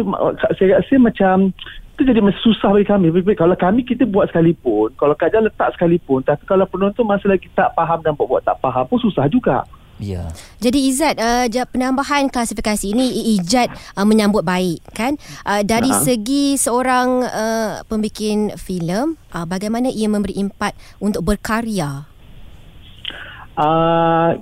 saya 0.57 0.81
rasa 0.81 0.95
macam 0.97 1.53
itu 1.99 2.07
jadi 2.07 2.23
masih 2.23 2.39
susah 2.39 2.71
bagi 2.71 2.87
kami. 2.87 3.11
Kalau 3.35 3.59
kami 3.59 3.83
kita 3.83 4.07
buat 4.07 4.31
sekalipun, 4.31 4.95
kalau 4.95 5.11
kajian 5.19 5.43
letak 5.43 5.75
sekalipun, 5.75 6.23
tapi 6.23 6.47
kalau 6.47 6.63
penonton 6.63 7.03
masih 7.03 7.27
lagi 7.27 7.51
tak 7.51 7.75
faham 7.75 7.99
dan 7.99 8.15
buat-buat 8.15 8.47
tak 8.47 8.55
faham 8.63 8.87
pun 8.87 9.03
susah 9.03 9.27
juga. 9.27 9.67
Ya. 9.99 10.31
Jadi 10.63 10.87
Izzat 10.87 11.19
uh, 11.19 11.43
penambahan 11.67 12.31
klasifikasi 12.31 12.95
ini 12.95 13.35
Izzat 13.35 13.67
uh, 13.99 14.07
menyambut 14.07 14.47
baik 14.47 14.79
kan 14.95 15.19
uh, 15.43 15.59
dari 15.59 15.91
uh-huh. 15.91 16.07
segi 16.07 16.55
seorang 16.55 17.27
uh, 17.27 17.83
pembikin 17.83 18.55
filem 18.55 19.19
uh, 19.35 19.43
bagaimana 19.43 19.91
ia 19.91 20.07
memberi 20.07 20.39
impak 20.39 20.71
untuk 21.03 21.27
berkarya. 21.27 22.07
Uh, 23.59 24.39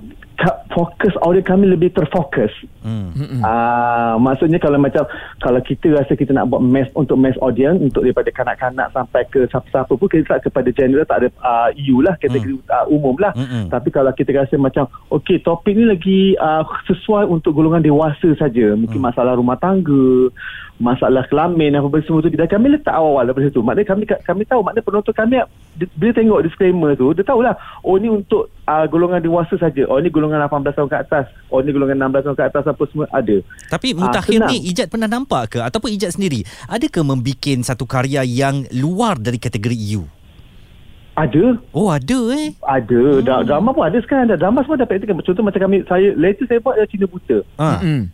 fokus 0.78 1.18
audio 1.26 1.42
kami 1.42 1.74
lebih 1.74 1.90
terfokus. 1.90 2.54
Hmm. 2.88 3.44
Uh, 3.44 4.16
maksudnya 4.24 4.64
kalau 4.64 4.80
macam 4.80 5.04
kalau 5.44 5.60
kita 5.60 5.92
rasa 5.92 6.16
kita 6.16 6.32
nak 6.32 6.48
buat 6.48 6.64
mass 6.64 6.88
untuk 6.96 7.20
mass 7.20 7.36
audience 7.44 7.84
untuk 7.84 8.08
daripada 8.08 8.32
kanak-kanak 8.32 8.88
sampai 8.96 9.28
ke 9.28 9.44
siapa-siapa 9.52 9.92
pun 9.92 10.08
kita 10.08 10.40
kepada 10.40 10.72
general 10.72 11.04
tak 11.04 11.18
ada 11.20 11.28
uh, 11.44 11.70
EU 11.76 12.00
lah 12.00 12.16
kategori 12.16 12.64
hmm. 12.64 12.72
uh, 12.72 12.86
umum 12.88 13.20
lah. 13.20 13.36
Hmm. 13.36 13.68
Tapi 13.68 13.92
kalau 13.92 14.16
kita 14.16 14.32
rasa 14.32 14.56
macam 14.56 14.88
okey 15.12 15.44
topik 15.44 15.76
ni 15.76 15.84
lagi 15.84 16.20
uh, 16.40 16.64
sesuai 16.88 17.28
untuk 17.28 17.52
golongan 17.52 17.84
dewasa 17.84 18.32
saja, 18.40 18.72
mungkin 18.80 19.04
hmm. 19.04 19.08
masalah 19.12 19.36
rumah 19.36 19.60
tangga, 19.60 20.32
masalah 20.78 21.26
kelamin 21.26 21.74
apa 21.74 21.90
semua 22.06 22.22
tu 22.22 22.30
dan 22.30 22.46
kami 22.46 22.78
letak 22.78 22.94
awal-awal 22.94 23.26
daripada 23.26 23.50
situ 23.50 23.66
maknanya 23.66 23.90
kami 23.90 24.04
kami 24.06 24.44
tahu 24.46 24.62
maknanya 24.62 24.86
penonton 24.86 25.14
kami 25.14 25.36
bila 25.98 26.12
tengok 26.14 26.44
disclaimer 26.46 26.94
tu 26.94 27.18
dia 27.18 27.26
tahulah 27.26 27.58
oh 27.82 27.98
ni 27.98 28.14
untuk 28.14 28.54
uh, 28.70 28.86
golongan 28.86 29.18
dewasa 29.18 29.58
saja 29.58 29.90
oh 29.90 29.98
ni 29.98 30.14
golongan 30.14 30.46
18 30.46 30.78
tahun 30.78 30.90
ke 30.90 30.98
atas 31.02 31.26
oh 31.50 31.66
ni 31.66 31.74
golongan 31.74 32.14
16 32.14 32.30
tahun 32.30 32.38
ke 32.38 32.46
atas 32.54 32.64
apa 32.78 32.86
semua 32.94 33.06
ada 33.10 33.42
tapi 33.74 33.98
mutakhir 33.98 34.40
uh, 34.46 34.48
ni 34.54 34.70
Ijat 34.70 34.94
pernah 34.94 35.10
nampak 35.10 35.58
ke 35.58 35.60
ataupun 35.60 35.90
Ijat 35.98 36.14
sendiri 36.14 36.46
adakah 36.70 37.02
membikin 37.02 37.66
satu 37.66 37.90
karya 37.90 38.22
yang 38.22 38.70
luar 38.70 39.18
dari 39.18 39.42
kategori 39.42 39.74
EU 39.74 40.06
ada. 41.18 41.58
Oh 41.74 41.90
ada 41.90 42.20
eh. 42.38 42.54
Ada. 42.62 43.26
Hmm. 43.26 43.42
Drama 43.42 43.74
pun 43.74 43.90
ada 43.90 43.98
sekarang. 44.06 44.30
Drama 44.38 44.62
semua 44.62 44.78
dapat 44.78 45.02
itu. 45.02 45.10
Contoh 45.10 45.42
macam 45.42 45.66
kami, 45.66 45.82
saya, 45.90 46.14
latest 46.14 46.46
saya 46.46 46.62
buat 46.62 46.78
Cina 46.94 47.10
Buta. 47.10 47.42
Ha. 47.58 47.82
Hmm. 47.82 48.14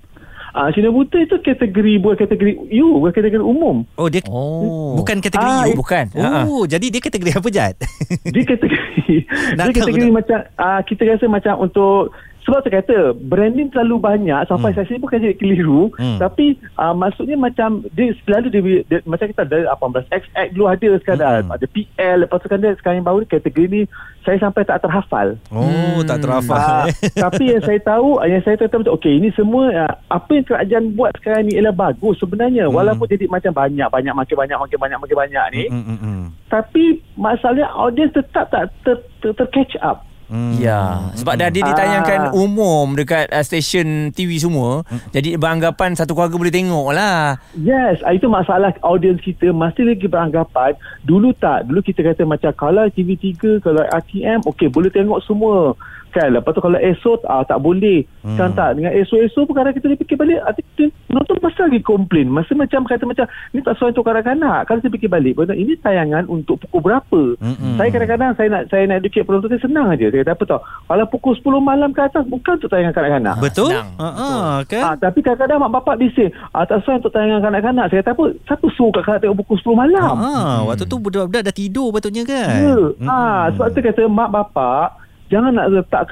Ah, 0.53 0.70
Cina 0.70 0.93
buta 0.93 1.17
itu 1.17 1.34
kategori 1.41 1.98
bukan 1.98 2.13
kategori 2.13 2.53
U, 2.77 3.01
bukan 3.01 3.10
kategori 3.10 3.41
umum. 3.41 3.89
Oh, 3.98 4.05
dia 4.05 4.22
oh. 4.29 4.93
bukan 5.01 5.17
kategori 5.17 5.50
ah, 5.50 5.65
U, 5.65 5.82
bukan. 5.82 6.05
Oh, 6.13 6.22
uh 6.22 6.63
jadi 6.70 6.93
dia 6.93 7.01
kategori 7.01 7.34
apa 7.34 7.50
Jad? 7.50 7.74
dia 8.22 8.43
kategori. 8.46 9.15
dia 9.58 9.74
kategori 9.74 10.13
macam 10.13 10.46
ah, 10.62 10.86
kita 10.86 11.10
rasa 11.10 11.25
macam 11.25 11.58
untuk 11.58 12.13
sebab 12.43 12.59
saya 12.63 12.83
kata 12.83 13.15
branding 13.15 13.71
terlalu 13.71 14.03
banyak 14.03 14.41
sampai 14.51 14.75
hmm. 14.75 14.83
saya 14.83 15.00
bukan 15.00 15.23
jadi 15.23 15.35
keliru 15.39 15.89
hmm. 15.95 16.19
tapi 16.19 16.59
uh, 16.75 16.91
maksudnya 16.91 17.39
macam 17.39 17.88
dia 17.95 18.12
selalu 18.27 18.47
dia, 18.51 18.62
dia, 18.88 19.00
macam 19.07 19.31
kita 19.31 19.47
ada 19.47 19.71
18XX 19.79 20.51
dulu 20.51 20.65
ada 20.67 20.89
sekarang 21.00 21.41
hmm. 21.47 21.55
ada 21.55 21.65
PL 21.71 22.15
lepas 22.27 22.38
tu 22.43 22.47
kan 22.51 22.59
dia 22.59 22.75
sekarang 22.75 22.97
yang 23.00 23.07
baru 23.07 23.23
kategori 23.23 23.67
ni 23.71 23.81
saya 24.27 24.38
sampai 24.43 24.67
tak 24.67 24.83
terhafal 24.83 25.39
oh 25.55 25.63
hmm. 25.63 26.03
tak 26.03 26.19
terhafal 26.19 26.59
uh, 26.59 26.85
tapi 27.15 27.43
yang 27.55 27.63
saya 27.63 27.79
tahu 27.79 28.19
yang 28.27 28.43
saya 28.43 28.55
tahu 28.59 28.83
macam 28.83 28.95
okey 29.00 29.13
ini 29.23 29.29
semua 29.39 29.63
uh, 29.71 29.93
apa 30.12 30.29
yang 30.35 30.45
kerajaan 30.45 30.85
buat 31.00 31.12
sekarang 31.23 31.47
ni 31.47 31.55
ialah 31.55 31.75
bagus 31.75 32.19
sebenarnya 32.19 32.67
hmm. 32.67 32.75
walaupun 32.75 33.07
jadi 33.07 33.25
macam 33.31 33.55
banyak 33.55 33.88
banyak 33.88 34.13
makin 34.13 34.35
banyak 34.35 34.57
makin 34.59 34.77
banyak 34.79 35.00
makin 35.00 35.17
banyak 35.17 35.45
ni 35.55 35.63
hmm, 35.71 35.83
hmm, 35.88 36.00
hmm. 36.00 36.23
tapi 36.51 37.00
masalahnya 37.15 37.71
audience 37.71 38.12
tetap 38.12 38.51
tak 38.51 38.67
ter, 38.83 39.00
ter, 39.23 39.31
ter 39.31 39.47
catch 39.55 39.75
up 39.79 40.03
Hmm. 40.34 40.58
Ya, 40.58 41.13
sebab 41.13 41.38
dah 41.38 41.54
dia 41.54 41.62
ditayangkan 41.62 42.34
ah. 42.34 42.42
umum 42.42 42.98
dekat 42.98 43.30
uh, 43.30 43.46
stesen 43.46 44.10
TV 44.18 44.42
semua. 44.42 44.82
Hmm. 44.90 44.98
Jadi 45.13 45.38
beranggapan 45.38 45.94
satu 45.94 46.18
keluarga 46.18 46.42
boleh 46.42 46.50
tengok 46.50 46.90
lah. 46.90 47.38
Yes, 47.54 48.02
ah, 48.02 48.18
itu 48.18 48.25
masalah 48.25 48.74
audience 48.82 49.22
kita 49.22 49.54
masih 49.54 49.86
lagi 49.86 50.10
beranggapan. 50.10 50.74
Dulu 51.06 51.38
tak, 51.38 51.70
dulu 51.70 51.86
kita 51.86 52.02
kata 52.02 52.25
macam 52.25 52.50
kalau 52.58 52.90
TV3, 52.90 53.62
kalau 53.62 53.86
RTM, 53.86 54.42
okey 54.50 54.74
boleh 54.74 54.90
tengok 54.90 55.22
semua. 55.22 55.78
Kan? 56.13 56.29
Lepas 56.29 56.53
tu 56.53 56.62
kalau 56.62 56.77
ESO 56.77 57.17
ah, 57.25 57.41
tak 57.41 57.58
boleh. 57.60 58.05
Hmm. 58.22 58.38
kan 58.38 58.53
tak? 58.53 58.77
Dengan 58.77 58.93
ESO-ESO 58.93 59.50
pun 59.50 59.58
kadang 59.58 59.74
kita 59.74 59.91
fikir 59.98 60.15
balik 60.15 60.39
ah, 60.46 60.53
kita 60.53 60.93
nonton 61.10 61.41
pasal 61.41 61.67
lagi 61.67 61.82
komplain. 61.82 62.29
Masa 62.29 62.53
macam 62.53 62.86
kata 62.86 63.03
macam 63.03 63.25
ni 63.51 63.60
tak 63.65 63.74
sesuai 63.75 63.91
untuk 63.98 64.05
kanak-kanak. 64.05 64.70
Kalau 64.70 64.79
saya 64.79 64.93
fikir 64.93 65.10
balik 65.10 65.34
betul 65.34 65.58
ini 65.58 65.74
tayangan 65.82 66.29
untuk 66.29 66.62
pukul 66.63 66.82
berapa? 66.86 67.22
Mm-mm. 67.41 67.75
saya 67.82 67.89
kadang-kadang 67.89 68.32
saya 68.38 68.48
nak 68.53 68.63
saya 68.70 68.84
nak 68.86 69.01
educate 69.01 69.25
penonton 69.25 69.50
saya 69.50 69.62
senang 69.65 69.88
aja 69.89 70.05
saya 70.08 70.22
kata 70.22 70.34
apa 70.38 70.43
tau? 70.46 70.62
Kalau 70.63 71.05
pukul 71.10 71.34
10 71.36 71.60
malam 71.60 71.89
ke 71.91 72.01
atas 72.05 72.24
bukan 72.29 72.53
untuk 72.62 72.70
tayangan 72.70 72.93
kanak-kanak. 72.93 73.36
Betul? 73.41 73.74
Ha 73.74 74.08
ah, 74.08 74.55
kan? 74.70 74.84
Ah, 74.86 74.96
tapi 74.96 75.20
kadang-kadang 75.25 75.58
mak 75.65 75.72
bapak 75.82 75.96
bising 75.98 76.32
ah, 76.53 76.63
tak 76.63 76.86
sesuai 76.86 77.01
untuk 77.01 77.12
tayangan 77.12 77.41
kanak-kanak. 77.43 77.86
Saya 77.89 78.00
kata 78.05 78.12
apa? 78.13 78.25
Siapa 78.46 78.65
suruh 78.77 78.91
kat 78.93 79.03
kanak 79.03 79.20
tengok 79.25 79.38
pukul 79.43 79.58
10 79.75 79.82
malam? 79.84 80.13
Ha, 80.13 80.32
waktu 80.70 80.86
tu 80.86 80.98
budak-budak 81.01 81.41
dah 81.50 81.55
tidur 81.55 81.89
patutnya 81.91 82.24
kan? 82.24 82.48
Ya. 82.53 82.75
Mm-mm. 82.77 83.08
Ha, 83.10 83.51
sebab 83.55 83.67
tu 83.74 83.79
kata 83.82 84.01
mak 84.08 84.29
bapak 84.32 85.02
jangan 85.34 85.58
nak 85.58 85.74
letak 85.74 86.06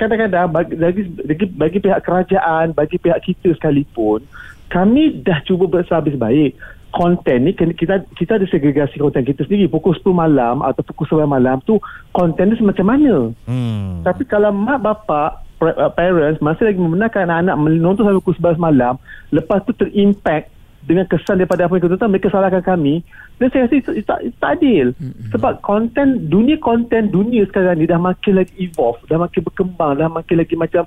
kadang-kadang 0.00 0.48
bagi, 0.48 0.80
bagi, 0.80 1.44
bagi, 1.52 1.78
pihak 1.84 2.00
kerajaan, 2.00 2.72
bagi 2.72 2.96
pihak 2.96 3.20
kita 3.20 3.52
sekalipun, 3.52 4.24
kami 4.72 5.20
dah 5.20 5.44
cuba 5.44 5.68
berhabis 5.68 6.16
baik. 6.16 6.56
Konten 6.96 7.44
ni 7.44 7.52
kita 7.52 8.08
kita 8.16 8.40
ada 8.40 8.48
segregasi 8.48 8.96
konten 8.96 9.20
kita 9.20 9.44
sendiri 9.44 9.68
pukul 9.68 9.92
10 9.92 10.16
malam 10.16 10.64
atau 10.64 10.80
pukul 10.80 11.20
9 11.20 11.28
malam 11.28 11.60
tu 11.68 11.76
konten 12.16 12.48
dia 12.48 12.56
semacam 12.56 12.86
mana. 12.96 13.16
Hmm. 13.44 14.00
Tapi 14.00 14.24
kalau 14.24 14.48
mak 14.48 14.80
bapak 14.80 15.44
uh, 15.60 15.92
parents 15.92 16.40
masih 16.40 16.72
lagi 16.72 16.80
membenarkan 16.80 17.28
anak-anak 17.28 17.56
menonton 17.60 18.08
sampai 18.08 18.20
pukul 18.24 18.56
11 18.56 18.56
malam 18.56 18.94
lepas 19.28 19.60
tu 19.68 19.76
terimpact 19.76 20.55
dengan 20.86 21.04
kesan 21.10 21.42
daripada 21.42 21.66
apa 21.66 21.76
yang 21.76 21.82
kita 21.82 21.92
tonton 21.98 22.10
mereka 22.14 22.30
salahkan 22.30 22.62
kami 22.62 23.02
dan 23.42 23.50
saya 23.50 23.66
rasa 23.66 23.74
itu, 23.76 23.90
itu, 23.98 24.06
tak, 24.06 24.20
itu 24.22 24.36
tak 24.38 24.50
adil 24.56 24.86
mm-hmm. 24.94 25.28
sebab 25.34 25.52
konten 25.66 26.30
dunia 26.30 26.56
konten 26.62 27.10
dunia 27.10 27.42
sekarang 27.50 27.82
ni 27.82 27.90
dah 27.90 27.98
makin 27.98 28.38
lagi 28.38 28.54
evolve 28.56 29.02
dah 29.10 29.18
makin 29.18 29.42
berkembang 29.42 29.98
dah 29.98 30.06
makin 30.06 30.36
lagi 30.38 30.54
macam 30.54 30.86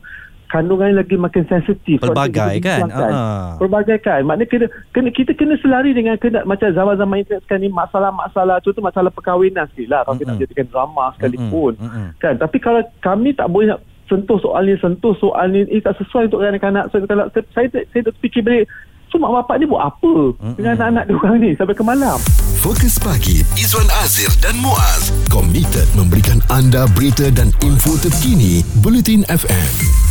kandungan 0.50 0.98
lagi 0.98 1.14
makin 1.14 1.46
sensitif 1.46 2.02
Pelbagai 2.02 2.58
kan? 2.58 2.90
Ah. 2.90 3.54
pelbagai 3.62 4.02
kan 4.02 4.26
maknanya 4.26 4.50
kena, 4.50 4.66
kena, 4.96 5.10
kita 5.14 5.32
kena 5.38 5.54
selari 5.62 5.94
dengan 5.94 6.18
kena, 6.18 6.42
macam 6.42 6.74
zaman-zaman 6.74 7.22
internet 7.22 7.46
sekarang 7.46 7.64
ni 7.68 7.70
masalah-masalah 7.70 8.58
contoh 8.66 8.82
masalah 8.82 9.12
perkahwinan 9.14 9.70
sekali 9.70 9.92
lah 9.92 10.02
kalau 10.08 10.18
kita 10.18 10.26
nak 10.26 10.34
Mm-mm. 10.34 10.44
jadikan 10.50 10.68
drama 10.74 11.06
sekalipun. 11.20 11.72
Mm-mm. 11.78 12.08
kan 12.18 12.34
tapi 12.42 12.58
kalau 12.58 12.82
kami 13.04 13.38
tak 13.38 13.46
boleh 13.52 13.78
nak 13.78 13.84
sentuh 14.10 14.42
soal 14.42 14.66
ni 14.66 14.74
sentuh 14.82 15.14
soal 15.22 15.54
ni 15.54 15.70
eh, 15.70 15.84
tak 15.86 15.94
sesuai 16.02 16.34
untuk 16.34 16.42
kanak-kanak 16.42 16.90
so, 16.90 16.98
kalau 17.06 17.30
saya 17.30 17.46
saya, 17.54 17.86
saya 17.94 18.02
tak 18.10 18.18
fikir 18.26 18.42
balik 18.42 18.66
so 19.10 19.18
mak 19.18 19.34
bapak 19.42 19.58
ni 19.60 19.66
buat 19.66 19.84
apa 19.90 20.14
Mm-mm. 20.38 20.54
dengan 20.56 20.74
anak-anak 20.78 21.04
dia 21.10 21.16
orang 21.18 21.38
ni 21.42 21.52
sampai 21.58 21.76
ke 21.76 21.84
malam 21.84 22.18
Fokus 22.60 22.96
pagi 23.02 23.42
Izwan 23.56 23.88
Azir 24.06 24.30
dan 24.44 24.56
Muaz 24.62 25.10
komited 25.32 25.88
memberikan 25.98 26.40
anda 26.52 26.86
berita 26.94 27.32
dan 27.34 27.50
info 27.64 27.96
terkini 27.98 28.62
Bulletin 28.84 29.24
FM. 29.32 30.09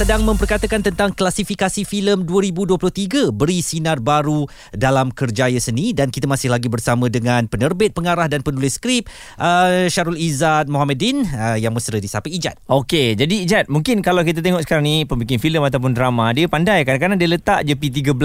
Sedang 0.00 0.24
memperkatakan 0.24 0.80
tentang 0.80 1.12
klasifikasi 1.12 1.84
filem 1.84 2.24
2023 2.24 3.36
beri 3.36 3.60
sinar 3.60 4.00
baru 4.00 4.48
dalam 4.72 5.12
kerjaya 5.12 5.60
seni 5.60 5.92
dan 5.92 6.08
kita 6.08 6.24
masih 6.24 6.48
lagi 6.48 6.72
bersama 6.72 7.12
dengan 7.12 7.44
penerbit, 7.44 7.92
pengarah 7.92 8.24
dan 8.24 8.40
penulis 8.40 8.80
skrip 8.80 9.04
uh, 9.36 9.84
Syarul 9.92 10.16
Izzat 10.16 10.72
Mohamedin 10.72 11.28
uh, 11.28 11.60
yang 11.60 11.76
mesra 11.76 12.00
disapa 12.00 12.32
Ijat. 12.32 12.56
Okey, 12.64 13.12
jadi 13.12 13.34
Ijat, 13.44 13.68
mungkin 13.68 14.00
kalau 14.00 14.24
kita 14.24 14.40
tengok 14.40 14.64
sekarang 14.64 14.88
ni 14.88 15.04
pembikin 15.04 15.36
filem 15.36 15.60
ataupun 15.60 15.92
drama, 15.92 16.32
dia 16.32 16.48
pandai 16.48 16.88
kadang-kadang 16.88 17.20
dia 17.20 17.28
letak 17.36 17.68
je 17.68 17.76
P13 17.76 18.16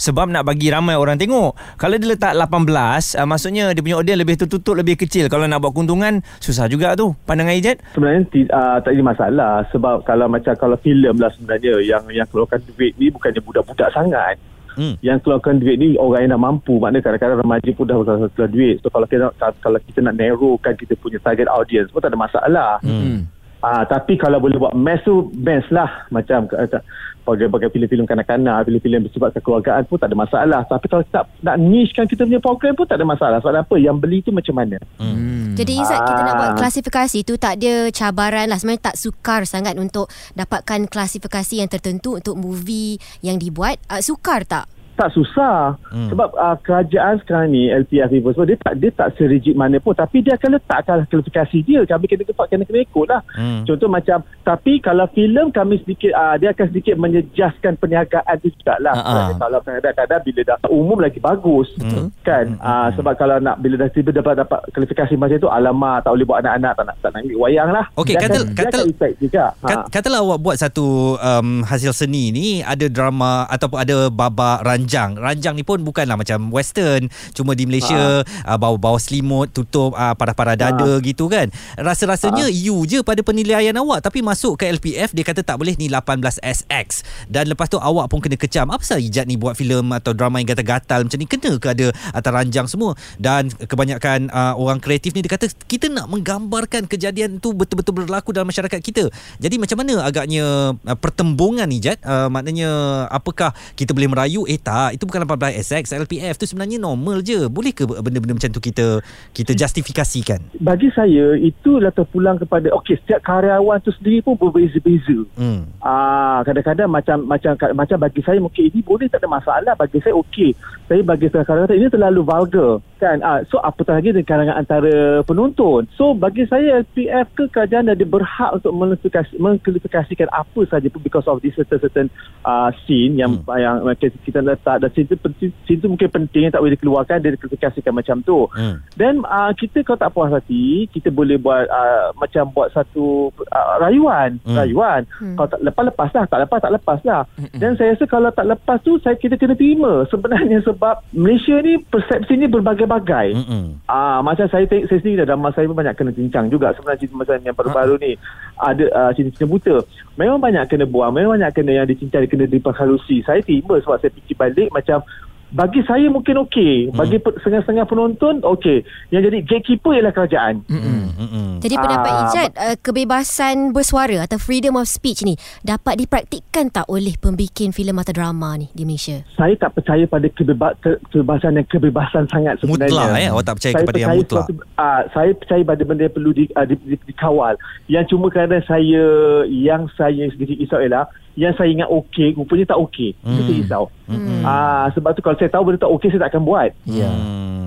sebab 0.00 0.32
nak 0.32 0.48
bagi 0.48 0.72
ramai 0.72 0.96
orang 0.96 1.20
tengok. 1.20 1.52
Kalau 1.76 2.00
dia 2.00 2.08
letak 2.08 2.40
18, 2.40 3.20
uh, 3.20 3.28
maksudnya 3.28 3.76
dia 3.76 3.84
punya 3.84 4.00
audience 4.00 4.20
lebih 4.24 4.40
tertutup, 4.40 4.80
lebih 4.80 4.96
kecil. 4.96 5.28
Kalau 5.28 5.44
nak 5.44 5.60
buat 5.60 5.76
keuntungan, 5.76 6.24
susah 6.40 6.72
juga 6.72 6.96
tu. 6.96 7.12
Pandangan 7.28 7.52
Ijat? 7.52 7.76
sebenarnya 7.92 8.24
uh, 8.48 8.80
tak 8.80 8.96
ada 8.96 9.04
masalah 9.04 9.52
sebab 9.76 10.08
kalau 10.08 10.24
macam 10.32 10.56
kalau 10.56 10.80
filem 10.80 11.17
sebenarnya 11.26 11.82
yang 11.82 12.06
yang 12.14 12.28
keluarkan 12.30 12.62
duit 12.70 12.94
ni 12.94 13.10
bukannya 13.10 13.42
budak-budak 13.42 13.90
sangat. 13.90 14.38
Hmm. 14.78 14.94
yang 15.02 15.18
keluarkan 15.18 15.58
duit 15.58 15.74
ni 15.74 15.98
orang 15.98 16.30
yang 16.30 16.38
dah 16.38 16.42
mampu. 16.46 16.78
Maknanya 16.78 17.02
kadang-kadang 17.02 17.42
remaja 17.42 17.70
pun 17.74 17.84
dah 17.90 17.98
keluar 17.98 18.30
keluar 18.30 18.50
duit. 18.54 18.78
So 18.78 18.86
kalau 18.94 19.10
kita 19.10 19.34
kalau 19.58 19.78
kita 19.82 19.98
nak 20.06 20.14
narrowkan 20.14 20.78
kita 20.78 20.94
punya 20.94 21.18
target 21.18 21.50
audience 21.50 21.90
pun 21.90 21.98
tak 21.98 22.14
ada 22.14 22.20
masalah. 22.22 22.78
Hmm. 22.86 23.26
Ah, 23.58 23.82
tapi 23.82 24.14
kalau 24.14 24.38
boleh 24.38 24.54
buat 24.54 24.70
mass 24.70 25.02
tu 25.02 25.34
mass 25.34 25.66
lah. 25.74 26.06
Macam 26.14 26.46
uh, 26.46 26.80
bagai-bagai 27.26 27.74
filem-filem 27.74 28.06
kanak-kanak 28.06 28.64
filem-filem 28.64 29.04
bersifat 29.04 29.34
kekeluargaan 29.34 29.82
pun 29.90 29.98
tak 29.98 30.14
ada 30.14 30.16
masalah. 30.16 30.60
Tapi 30.64 30.86
kalau 30.86 31.02
kita 31.02 31.26
nak 31.42 31.56
nichekan 31.58 32.06
kita 32.06 32.22
punya 32.22 32.38
program 32.38 32.72
pun 32.78 32.86
tak 32.86 33.02
ada 33.02 33.06
masalah. 33.06 33.42
Sebab 33.42 33.66
apa? 33.66 33.74
Yang 33.76 33.96
beli 33.98 34.18
tu 34.22 34.30
macam 34.30 34.54
mana? 34.56 34.78
Hmm. 35.02 35.58
Jadi 35.58 35.74
Izzat 35.74 36.00
kita 36.06 36.20
nak 36.22 36.34
buat 36.38 36.50
Ah. 36.54 36.56
klasifikasi 36.56 37.18
tu 37.26 37.34
tak 37.34 37.58
ada 37.58 37.90
cabaran 37.90 38.46
lah. 38.46 38.62
Sebenarnya 38.62 38.94
tak 38.94 38.96
sukar 38.96 39.42
sangat 39.42 39.74
untuk 39.74 40.06
dapatkan 40.38 40.86
klasifikasi 40.86 41.58
yang 41.58 41.66
tertentu 41.66 42.14
untuk 42.14 42.38
movie 42.38 43.02
yang 43.26 43.42
dibuat. 43.42 43.82
Uh, 43.90 43.98
sukar 43.98 44.46
tak? 44.46 44.70
Tak 44.98 45.14
susah. 45.14 45.78
Hmm. 45.78 45.94
hmm. 45.94 46.08
sebab 46.10 46.28
uh, 46.34 46.56
kerajaan 46.66 47.22
sekarang 47.22 47.54
ni 47.54 47.70
LPF 47.70 48.10
Vivo 48.10 48.34
semua 48.34 48.50
dia 48.50 48.58
tak 48.58 48.74
dia 48.82 48.90
tak 48.90 49.14
serigid 49.14 49.54
mana 49.54 49.78
pun. 49.78 49.94
Tapi 49.94 50.26
dia 50.26 50.34
akan 50.34 50.58
letakkan 50.58 51.06
klasifikasi 51.06 51.58
dia. 51.62 51.80
Kami 51.86 52.04
kena 52.10 52.26
kena 52.26 52.44
kena, 52.50 52.64
kena 52.66 52.80
ikut 52.82 53.06
lah. 53.06 53.22
Hmm. 53.38 53.62
contoh 53.62 53.86
macam 53.86 54.18
tapi 54.42 54.82
kalau 54.82 55.06
filem 55.14 55.54
kami 55.54 55.78
sedikit 55.86 56.10
uh, 56.18 56.34
dia 56.34 56.50
akan 56.50 56.66
sedikit 56.74 56.94
menyejaskan 56.98 57.78
perniagaan 57.78 58.34
tu 58.42 58.50
juga 58.50 58.74
lah. 58.82 58.94
Sebab 58.98 59.38
kalau 59.38 59.58
kadang-kadang 59.62 60.20
bila 60.26 60.40
dah 60.42 60.56
umum 60.66 60.98
lagi 60.98 61.22
bagus 61.22 61.70
Betul. 61.78 62.10
kan? 62.26 62.58
Uh, 62.58 62.88
sebab 62.98 63.14
kalau 63.14 63.38
nak 63.38 63.62
bila 63.62 63.78
dah 63.78 63.88
tiba 63.94 64.10
dapat 64.10 64.42
dapat 64.42 64.60
klasifikasi 64.74 65.14
macam 65.14 65.38
tu 65.38 65.50
alamak 65.52 66.02
tak 66.02 66.10
boleh 66.10 66.26
buat 66.26 66.40
anak-anak 66.42 66.72
tak 66.74 66.84
nak 66.88 66.96
tak 66.98 67.10
nak 67.14 67.20
ambil 67.22 67.38
wayang 67.46 67.70
lah. 67.70 67.84
Okey, 67.94 68.14
dia 68.16 68.26
kata- 68.26 68.42
akan, 68.42 68.48
dia 68.48 68.64
kata- 68.64 68.78
akan 68.80 68.90
effect 68.90 69.14
juga. 69.20 69.44
Kat, 69.62 69.76
katalah 69.92 70.20
awak 70.24 70.38
buat 70.40 70.56
satu 70.58 71.18
um, 71.20 71.48
hasil 71.62 71.92
seni 71.92 72.32
ni 72.32 72.46
ada 72.64 72.86
drama 72.88 73.44
ataupun 73.46 73.78
ada 73.78 73.96
babak 74.08 74.64
ranjang. 74.88 75.20
Ranjang 75.20 75.54
ni 75.60 75.68
pun 75.68 75.84
bukanlah 75.84 76.16
macam 76.16 76.48
western, 76.48 77.12
cuma 77.36 77.52
di 77.52 77.68
Malaysia 77.68 78.24
uh, 78.24 78.56
bawa-bawa 78.56 78.96
selimut, 78.96 79.52
tutup 79.52 79.92
uh, 79.92 80.16
parah-parah 80.16 80.56
dada 80.56 80.96
gitu 81.04 81.28
kan. 81.28 81.52
Rasa-rasanya 81.76 82.48
you 82.48 82.88
je 82.88 83.04
pada 83.04 83.20
penilaian 83.20 83.76
awak 83.76 84.00
tapi 84.08 84.24
masuk 84.24 84.56
ke 84.56 84.64
LPF 84.80 85.12
dia 85.12 85.20
kata 85.28 85.44
tak 85.44 85.60
boleh 85.60 85.76
ni 85.76 85.92
18SX 85.92 87.04
dan 87.28 87.52
lepas 87.52 87.68
tu 87.68 87.76
awak 87.76 88.08
pun 88.08 88.24
kena 88.24 88.40
kecam. 88.40 88.72
Apa 88.72 88.80
pasal 88.80 89.04
Ijat 89.04 89.28
ni 89.28 89.36
buat 89.36 89.52
filem 89.52 89.92
atau 89.92 90.16
drama 90.16 90.40
yang 90.40 90.48
gatal-gatal 90.48 91.04
macam 91.04 91.18
ni 91.20 91.28
kena 91.28 91.52
ke 91.60 91.68
ada 91.68 91.92
atas 92.16 92.32
ranjang 92.32 92.64
semua 92.64 92.96
dan 93.20 93.52
kebanyakan 93.52 94.32
uh, 94.32 94.56
orang 94.56 94.80
kreatif 94.80 95.12
ni 95.12 95.20
dia 95.20 95.36
kata 95.36 95.52
kita 95.68 95.92
nak 95.92 96.08
menggambarkan 96.08 96.88
kejadian 96.88 97.36
tu 97.36 97.52
betul-betul 97.52 97.92
berlaku 97.92 98.32
dalam 98.32 98.48
masyarakat 98.48 98.80
kita. 98.80 99.12
Jadi 99.36 99.60
macam 99.60 99.84
mana 99.84 100.00
agaknya 100.08 100.72
uh, 100.72 100.96
pertembungan 100.96 101.68
ni 101.68 101.84
Jad? 101.84 102.00
Uh, 102.00 102.32
maknanya 102.32 102.70
apakah 103.12 103.52
kita 103.76 103.92
boleh 103.92 104.08
merayu 104.08 104.48
eh 104.48 104.56
tak 104.56 104.77
itu 104.94 105.02
bukan 105.04 105.26
18SX 105.26 105.96
LPF 106.06 106.34
tu 106.38 106.46
sebenarnya 106.46 106.78
normal 106.78 107.20
je. 107.20 107.50
Boleh 107.50 107.74
ke 107.74 107.82
benda-benda 107.84 108.38
macam 108.38 108.50
tu 108.54 108.62
kita 108.62 109.02
kita 109.34 109.52
justifikasikan? 109.52 110.40
bagi 110.62 110.88
saya 110.94 111.34
itulah 111.38 111.90
terpulang 111.90 112.38
kepada 112.38 112.70
okey 112.82 112.96
setiap 113.02 113.20
karyawan 113.26 113.82
tu 113.82 113.90
sendiri 113.98 114.22
pun 114.22 114.38
berbeza-beza 114.38 115.26
Hmm. 115.34 115.70
Ah, 115.82 116.42
kadang-kadang 116.46 116.90
macam 116.90 117.16
macam 117.26 117.52
macam 117.74 117.96
bagi 117.98 118.20
saya 118.22 118.38
mungkin 118.38 118.70
ini 118.70 118.80
boleh 118.82 119.06
tak 119.10 119.22
ada 119.22 119.28
masalah 119.30 119.74
bagi 119.74 119.98
saya 120.02 120.14
okey. 120.14 120.54
Tapi 120.88 121.04
bagi 121.04 121.28
kadang-kadang 121.28 121.76
ini 121.76 121.86
terlalu 121.86 122.24
vulgar 122.24 122.80
kan. 122.96 123.20
Ah, 123.20 123.44
so 123.46 123.60
apatah 123.60 123.94
lagi 123.94 124.10
dengan 124.10 124.24
kalangan 124.24 124.56
antara 124.56 124.94
penonton. 125.22 125.84
So 125.94 126.16
bagi 126.16 126.42
saya 126.44 126.82
LPF 126.82 127.30
ke 127.30 127.44
kerajaan 127.46 127.86
ada 127.86 128.02
berhak 128.02 128.56
untuk 128.56 128.72
mengklasifikasi, 128.72 129.36
mengklasifikasikan 129.36 130.26
apa 130.28 130.60
saja 130.66 130.88
because 130.90 131.28
of 131.28 131.38
this 131.38 131.54
certain 131.54 131.78
certain 131.78 132.06
uh, 132.42 132.72
scene 132.82 133.14
yang 133.14 133.30
Hmm. 133.38 133.44
yang 133.54 133.76
kita 134.24 134.40
letak 134.40 134.80
dan 134.80 134.88
scene 134.90 135.04
tu, 135.04 135.14
penting- 135.14 135.52
scene 135.62 135.78
tu 135.78 135.86
mungkin 135.86 136.08
penting 136.08 136.48
yang 136.48 136.52
tak 136.52 136.64
boleh 136.64 136.72
dikeluarkan 136.72 137.20
dia 137.20 137.36
diklasifikasikan 137.36 137.92
macam 137.92 138.16
tu. 138.24 138.48
Hmm. 138.50 138.80
Dan 138.96 139.20
uh, 139.22 139.52
kita 139.52 139.84
kalau 139.84 140.00
tak 140.00 140.10
puas 140.10 140.32
hati, 140.32 140.88
kita 140.88 141.12
boleh 141.12 141.36
buat 141.36 141.68
uh, 141.68 142.16
macam 142.16 142.48
buat 142.50 142.72
satu 142.72 143.28
uh, 143.46 143.74
rayuan, 143.78 144.40
Hmm. 144.42 144.56
rayuan. 144.56 145.04
Hmm. 145.20 145.36
Kalau 145.36 145.48
tak 145.52 145.60
lepas 145.60 145.84
lepas 145.84 146.08
lah, 146.10 146.24
tak 146.24 146.40
lepas 146.40 146.58
tak 146.58 146.72
lepas 146.72 146.98
lah. 147.04 147.22
Dan 147.52 147.76
saya 147.76 147.92
rasa 147.92 148.04
kalau 148.06 148.32
tak 148.32 148.48
lepas 148.48 148.78
tu 148.80 148.96
saya 148.98 149.14
kita 149.14 149.36
kena 149.36 149.52
terima 149.52 150.08
sebenarnya 150.08 150.64
sebab 150.64 150.77
Malaysia 151.12 151.58
ni 151.60 151.82
persepsi 151.82 152.38
ni 152.38 152.46
berbagai-bagai. 152.46 153.34
Hmm. 153.34 153.82
Ah 153.90 154.22
macam 154.22 154.46
saya 154.46 154.64
saya 154.66 154.86
sendiri 154.86 155.26
dalam 155.26 155.42
masa 155.42 155.60
saya 155.60 155.70
pun 155.70 155.78
banyak 155.78 155.94
kena 155.98 156.12
cincang 156.14 156.46
juga 156.48 156.70
sebenarnya 156.74 157.00
cerita 157.02 157.14
masa 157.18 157.38
yang 157.42 157.56
baru-baru 157.58 157.94
ni 157.98 158.12
ada 158.58 158.84
uh, 158.94 159.10
cerita-cerita 159.14 159.46
buta. 159.50 159.76
Memang 160.14 160.38
banyak 160.38 160.64
kena 160.70 160.86
buang, 160.86 161.14
memang 161.14 161.38
banyak 161.38 161.52
kena 161.54 161.72
yang 161.82 161.86
dicincang 161.86 162.26
kena 162.30 162.46
diperhalusi. 162.46 163.26
Saya 163.26 163.42
terima 163.42 163.78
sebab 163.82 163.98
saya 163.98 164.14
fikir 164.14 164.34
balik 164.38 164.68
macam 164.70 165.02
bagi 165.50 165.80
saya 165.82 166.06
mungkin 166.06 166.44
okey 166.44 166.92
bagi 166.92 167.16
pe- 167.16 167.36
setengah-setengah 167.36 167.84
penonton 167.84 168.44
okey 168.46 168.80
yang 169.08 169.22
jadi 169.22 169.40
gatekeeper 169.40 169.92
ialah 169.92 170.12
kerajaan 170.12 170.60
Mm-mm. 170.64 171.56
Jadi 171.58 171.74
pendapat 171.74 172.06
Ah, 172.08 172.22
Ijat 172.24 172.50
uh, 172.54 172.76
kebebasan 172.78 173.72
bersuara 173.72 174.22
atau 174.22 174.36
freedom 174.36 174.74
of 174.74 174.86
speech 174.86 175.22
ni 175.22 175.34
dapat 175.60 175.98
dipraktikkan 175.98 176.68
tak 176.68 176.86
oleh 176.86 177.14
pembikin 177.14 177.70
filem 177.70 177.96
atau 177.96 178.12
drama 178.12 178.54
ni 178.54 178.70
di 178.70 178.84
Malaysia? 178.84 179.24
saya 179.32 179.56
tak 179.56 179.74
percaya 179.74 180.04
pada 180.04 180.28
kebeba- 180.28 180.76
ke- 180.76 181.00
kebebasan 181.08 181.56
yang 181.56 181.66
kebebasan 181.66 182.24
sangat 182.26 182.58
sebenarnya. 182.58 182.86
Mutlak, 182.88 183.08
eh? 183.16 183.28
Awak 183.28 183.42
tak 183.42 183.54
percaya 183.54 183.72
saya 183.72 183.82
kepada 183.82 183.98
yang 183.98 184.08
percaya 184.08 184.20
mutlak? 184.20 184.46
Suatu, 184.46 184.54
uh, 184.76 185.02
saya 185.10 185.30
percaya 185.32 185.62
pada 185.64 185.82
benda 185.82 186.02
yang 186.02 186.14
perlu 186.14 186.30
di, 186.30 186.44
uh, 186.50 186.64
di, 186.64 186.74
di, 186.78 186.96
dikawal. 187.04 187.54
Yang 187.86 188.04
cuma 188.08 188.26
kadang 188.28 188.62
saya 188.62 189.04
yang 189.44 189.82
saya 189.94 190.24
sedikit 190.30 190.56
risau 190.56 190.78
ialah 190.78 191.08
yang 191.38 191.54
saya 191.54 191.70
ingat 191.70 191.86
okey 191.86 192.34
rupanya 192.34 192.74
tak 192.74 192.82
okey. 192.90 193.14
Hmm. 193.22 193.38
Itu 193.38 193.42
saya 193.46 193.54
risau. 193.62 193.84
Hmm. 194.10 194.42
Uh, 194.42 194.86
sebab 194.98 195.10
tu 195.14 195.22
kalau 195.22 195.38
saya 195.38 195.50
tahu 195.54 195.62
benda 195.70 195.78
tak 195.86 195.92
okey 195.94 196.08
saya 196.10 196.26
tak 196.26 196.30
akan 196.34 196.42
buat. 196.42 196.70
Ya. 196.82 197.06
Hmm. 197.06 197.57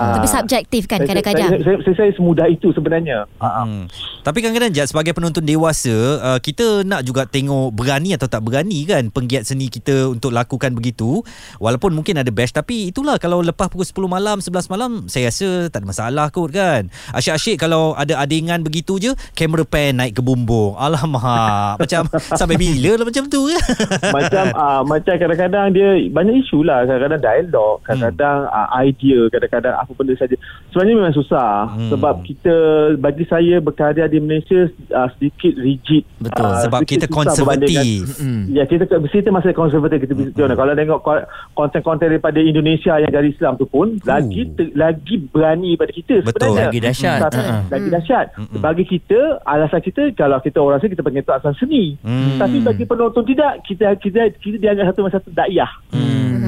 Ah, 0.00 0.16
Tapi 0.16 0.26
subjektif 0.26 0.88
kan 0.88 0.98
saya- 0.98 1.08
kadang-kadang. 1.12 1.50
Saya, 1.50 1.60
saya, 1.60 1.76
saya, 1.84 1.94
saya 1.94 2.10
semudah 2.16 2.48
itu 2.48 2.72
sebenarnya. 2.72 3.28
Uh, 3.36 3.48
Hmm. 3.60 3.84
Tapi 4.20 4.40
kadang-kadang 4.40 4.72
Jad 4.72 4.88
sebagai 4.88 5.12
penonton 5.12 5.44
dewasa 5.44 5.92
uh, 6.18 6.38
kita 6.38 6.80
nak 6.82 7.04
juga 7.04 7.24
tengok 7.24 7.68
berani 7.70 8.12
atau 8.12 8.24
tak 8.24 8.40
berani 8.40 8.84
kan 8.84 9.08
penggiat 9.08 9.44
seni 9.44 9.68
kita 9.68 10.08
untuk 10.08 10.30
lakukan 10.30 10.72
begitu. 10.72 11.20
Walaupun 11.56 11.92
mungkin 11.92 12.16
ada 12.16 12.28
bash 12.28 12.50
tapi 12.50 12.88
itulah 12.88 13.16
kalau 13.16 13.40
lepas 13.40 13.68
pukul 13.68 13.84
10 13.84 14.08
malam 14.10 14.36
11 14.38 14.48
malam 14.66 14.90
saya 15.06 15.28
rasa 15.28 15.68
tak 15.68 15.84
ada 15.84 15.86
masalah 15.86 16.26
kot 16.28 16.48
kan. 16.50 16.88
Asyik-asyik 17.12 17.56
kalau 17.58 17.92
ada 17.92 18.16
adingan 18.16 18.60
begitu 18.60 18.96
je 18.96 19.12
kamera 19.34 19.64
pan 19.64 19.92
naik 19.94 20.16
ke 20.16 20.22
bumbung. 20.22 20.72
Alamak. 20.74 21.76
Macam 21.82 22.08
sampai 22.30 22.56
bila 22.56 22.96
lah 22.96 23.04
macam 23.04 23.24
tu? 23.26 23.40
Kan 23.46 23.60
macam 24.16 24.44
uh, 24.52 24.80
macam 24.84 25.14
kadang-kadang 25.16 25.66
dia 25.72 25.88
banyak 26.08 26.40
isu 26.40 26.60
lah. 26.62 26.84
Kadang-kadang 26.84 27.20
dialog 27.20 27.76
kadang-kadang 27.82 28.38
uh, 28.46 28.68
idea 28.78 29.20
kadang-kadang 29.28 29.74
apa 29.90 29.98
benda 29.98 30.14
saja 30.14 30.38
sebenarnya 30.70 30.94
memang 30.96 31.16
susah 31.16 31.52
Hmm. 31.70 31.90
sebab 31.90 32.14
kita 32.22 32.54
bagi 32.96 33.24
saya 33.24 33.58
berkarya 33.58 34.06
di 34.06 34.18
Malaysia 34.18 34.64
uh, 34.88 35.08
sedikit 35.12 35.50
rigid 35.56 36.06
Betul. 36.16 36.46
Ah, 36.46 36.62
sebab 36.62 36.80
kita 36.84 37.06
konservatif 37.06 38.06
Ya 38.48 38.64
kita 38.64 38.86
kita 38.86 39.28
masih 39.28 39.50
konservatif 39.50 39.98
kita 40.00 40.14
hmm. 40.14 40.54
kalau 40.54 40.72
tengok 40.72 41.00
ko- 41.00 41.26
konten-konten 41.54 42.06
daripada 42.08 42.38
Indonesia 42.38 42.96
yang 42.96 43.08
dari 43.08 43.30
Islam 43.30 43.56
tu 43.56 43.66
pun 43.66 43.98
lagi 44.02 44.46
te- 44.48 44.70
lagi 44.72 45.18
berani 45.20 45.74
pada 45.74 45.90
kita 45.90 46.22
Betul. 46.22 46.54
sebenarnya. 46.54 46.68
Lagi 46.68 46.78
dahsyat. 46.80 47.18
Tapi- 47.20 47.38
Ha-ha. 47.40 47.58
Lagi 47.68 47.88
dahsyat. 47.88 48.26
Mm-mm. 48.36 48.60
Bagi 48.60 48.84
kita 48.86 49.18
alasan 49.42 49.80
kita 49.80 50.02
kalau 50.12 50.38
kita 50.38 50.58
orang 50.58 50.78
sini 50.78 50.92
kita 50.92 51.02
panggil 51.02 51.22
tu 51.22 51.32
asal 51.32 51.52
seni. 51.56 51.96
Hmm. 52.00 52.36
Tapi 52.36 52.56
bagi 52.60 52.84
penonton 52.84 53.24
tidak 53.24 53.64
kita 53.64 53.96
kita 53.96 54.20
kita 54.36 54.56
dianggap 54.58 54.84
satu 54.90 55.00
macam 55.02 55.18
satu 55.18 55.30
daiyah. 55.32 55.70
Hmm. 55.90 56.39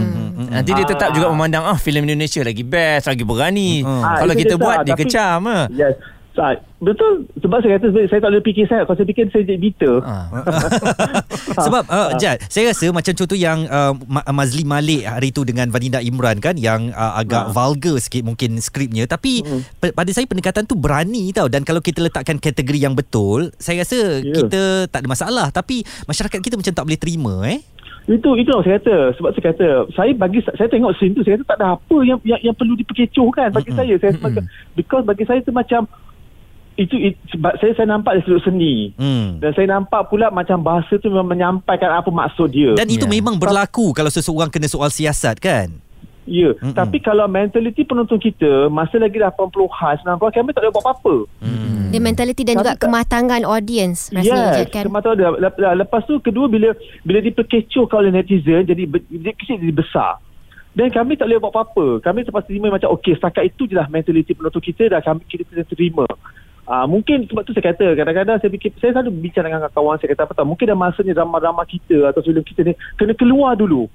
Nanti 0.45 0.71
dia 0.73 0.85
tetap 0.85 1.09
Ah. 1.09 1.15
juga 1.15 1.27
memandang 1.29 1.63
ah 1.63 1.77
filem 1.77 2.03
Indonesia 2.05 2.41
lagi 2.41 2.63
best, 2.63 3.07
lagi 3.07 3.23
berani. 3.23 3.83
Ah, 3.83 4.19
Kalau 4.19 4.35
kita 4.35 4.55
dia 4.55 4.59
buat 4.59 4.77
tak, 4.79 4.85
dia 4.85 4.93
tapi- 4.93 5.03
kecam 5.05 5.39
ah. 5.45 5.65
Yes. 5.69 5.95
Sa- 6.33 6.57
Betul 6.81 7.29
Sebab 7.37 7.61
saya 7.61 7.77
kata 7.77 7.93
Saya 8.09 8.19
tak 8.19 8.31
boleh 8.33 8.41
fikir 8.43 8.65
saya 8.65 8.83
Kalau 8.83 8.97
saya 8.97 9.05
fikir 9.05 9.29
Saya 9.29 9.45
jadi 9.45 9.61
bitter 9.61 10.01
Ah. 10.01 10.33
Sebab 11.69 11.85
uh, 11.85 12.11
Jad 12.17 12.41
Saya 12.45 12.73
rasa 12.73 12.89
macam 12.89 13.13
contoh 13.13 13.37
yang 13.37 13.69
uh, 13.69 13.93
Ma- 14.03 14.25
Mazli 14.33 14.65
Malik 14.65 15.05
hari 15.05 15.29
tu 15.29 15.45
dengan 15.45 15.69
Vanida 15.69 16.01
Imran 16.01 16.39
kan 16.39 16.57
Yang 16.57 16.91
uh, 16.91 17.15
agak 17.15 17.45
Ha. 17.45 17.53
vulgar 17.53 17.97
sikit 17.99 18.25
mungkin 18.25 18.57
skripnya 18.59 19.05
Tapi 19.05 19.45
pe- 19.77 19.93
pada 19.93 20.09
saya 20.09 20.25
pendekatan 20.25 20.65
tu 20.65 20.73
berani 20.73 21.31
tau 21.31 21.47
Dan 21.47 21.63
kalau 21.63 21.79
kita 21.79 22.01
letakkan 22.01 22.41
kategori 22.41 22.81
yang 22.81 22.95
betul 22.95 23.53
Saya 23.57 23.85
rasa 23.85 24.25
Ya. 24.25 24.33
kita 24.35 24.61
tak 24.89 25.05
ada 25.05 25.09
masalah 25.09 25.47
Tapi 25.51 25.85
masyarakat 26.03 26.41
kita 26.41 26.57
macam 26.57 26.73
tak 26.73 26.83
boleh 26.83 26.97
terima 26.97 27.35
eh 27.45 27.61
Itu 28.11 28.35
itu 28.35 28.51
yang 28.51 28.63
saya 28.67 28.83
kata 28.83 28.97
sebab 29.15 29.31
saya 29.31 29.45
kata 29.55 29.67
saya 29.95 30.11
bagi 30.19 30.43
saya 30.43 30.67
tengok 30.67 30.93
scene 30.99 31.15
tu 31.15 31.23
saya 31.23 31.39
kata 31.39 31.47
tak 31.55 31.59
ada 31.63 31.79
apa 31.79 31.97
yang 32.03 32.19
yang, 32.27 32.41
yang 32.51 32.57
perlu 32.59 32.75
diperkecohkan 32.75 33.55
bagi 33.55 33.71
saya 33.71 33.95
saya 34.03 34.11
sebagai 34.19 34.43
because 34.75 35.07
bagi 35.07 35.23
saya 35.23 35.39
tu 35.47 35.55
macam 35.55 35.87
itu 36.75 36.97
it, 36.99 37.15
sebab 37.29 37.53
saya 37.61 37.73
saya 37.77 37.87
nampak 37.93 38.17
dari 38.19 38.25
sudut 38.25 38.43
seni 38.49 38.91
hmm. 38.97 39.39
dan 39.39 39.51
saya 39.53 39.67
nampak 39.77 40.09
pula 40.09 40.33
macam 40.33 40.59
bahasa 40.65 40.97
tu 40.99 41.13
memang 41.13 41.29
menyampaikan 41.29 41.93
apa 41.93 42.09
maksud 42.09 42.49
dia. 42.49 42.73
Dan 42.75 42.89
itu 42.89 43.05
Ya. 43.05 43.13
memang 43.13 43.37
berlaku 43.37 43.93
Kalau 43.93 44.09
seseorang 44.09 44.49
kena 44.49 44.67
soal 44.67 44.89
siasat 44.89 45.37
kan 45.37 45.69
ya, 46.25 46.51
Mm-mm. 46.53 46.73
tapi 46.73 46.99
kalau 46.99 47.25
mentaliti 47.25 47.83
penonton 47.83 48.17
kita 48.17 48.67
masa 48.69 48.97
lagi 48.97 49.17
80-an 49.17 49.51
90-an 50.01 50.31
kami 50.31 50.51
tak 50.51 50.61
boleh 50.61 50.73
buat 50.73 50.85
apa-apa. 50.85 51.15
Dia 51.89 52.01
mentaliti 52.01 52.41
dan 52.41 52.57
Tapi 52.57 52.61
juga 52.63 52.73
tak- 52.73 52.83
kematangan 52.83 53.43
audience 53.45 54.09
rasanya 54.11 54.65
Yes, 54.65 54.73
kan. 54.73 54.89
lep- 55.37 55.61
Lepas 55.61 56.03
tu 56.03 56.17
kedua 56.19 56.49
bila 56.49 56.73
bila 57.03 57.21
diperkecohkan 57.21 58.01
oleh 58.01 58.13
netizen 58.15 58.65
jadi 58.65 58.83
be- 58.85 59.05
dia 59.07 59.33
kecil 59.33 59.57
jadi 59.57 59.75
besar. 59.75 60.17
Dan 60.73 60.89
kami 60.89 61.15
tak 61.15 61.29
boleh 61.29 61.37
buat 61.39 61.53
apa-apa. 61.53 62.01
Kami 62.01 62.25
terpaksa 62.25 62.49
terima 62.49 62.73
macam 62.73 62.97
okey 62.97 63.13
setakat 63.13 63.45
itu 63.47 63.69
je 63.69 63.77
lah 63.77 63.85
mentaliti 63.87 64.33
penonton 64.33 64.57
kita 64.59 64.89
dah 64.89 65.01
kami 65.01 65.21
kita 65.27 65.45
kena 65.45 65.69
terima. 65.69 66.09
Uh, 66.63 66.87
mungkin 66.87 67.27
sebab 67.27 67.43
tu 67.43 67.53
saya 67.53 67.69
kata 67.69 67.93
kadang-kadang 67.93 68.39
saya 68.39 68.49
fikir 68.49 68.73
saya 68.79 68.95
selalu 68.95 69.13
bincang 69.19 69.45
dengan 69.45 69.69
kawan 69.69 69.99
saya 69.99 70.17
kata 70.17 70.25
apa 70.25 70.33
tahu 70.33 70.49
mungkin 70.49 70.65
dah 70.65 70.79
masanya 70.79 71.13
drama-drama 71.13 71.67
kita 71.67 72.09
atau 72.09 72.23
filem 72.23 72.41
kita 72.41 72.65
ni 72.65 72.73
kena 72.97 73.13
keluar 73.13 73.53
dulu. 73.53 73.91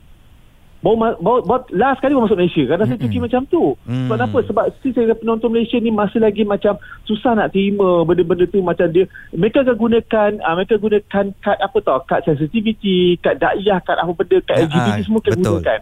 Baru, 0.77 0.95
baru, 0.95 1.41
baru 1.41 1.63
last 1.73 1.99
kali 1.99 2.13
baru 2.13 2.25
masuk 2.25 2.37
Malaysia 2.37 2.63
Kadang 2.63 2.87
saya 2.87 2.99
fikir 2.99 3.17
macam 3.17 3.41
tu 3.45 3.73
Sebab 3.81 4.13
Mm. 4.13 4.25
apa 4.29 4.37
Sebab 4.45 4.65
si 4.77 4.93
saya 4.93 5.11
penonton 5.11 5.49
Malaysia 5.49 5.77
ni 5.77 5.89
Masih 5.89 6.21
lagi 6.21 6.43
macam 6.43 6.77
Susah 7.03 7.33
nak 7.33 7.49
terima 7.49 8.05
Benda-benda 8.05 8.45
tu 8.45 8.61
macam 8.61 8.85
dia 8.87 9.09
Mereka 9.31 9.65
akan 9.65 9.73
gunakan 9.73 10.29
uh, 10.37 10.53
Mereka 10.53 10.77
gunakan 10.77 11.25
Kad 11.35 11.57
apa 11.57 11.77
tau 11.81 11.97
Kad 12.03 12.21
sensitivity 12.23 13.17
Kad 13.17 13.37
dakwah 13.37 13.81
Kad 13.81 13.97
apa 13.97 14.11
benda 14.13 14.37
Kad 14.39 14.57
LGBT 14.63 14.87
Ah, 14.87 15.01
semua 15.01 15.19
akan 15.19 15.33
gunakan. 15.35 15.79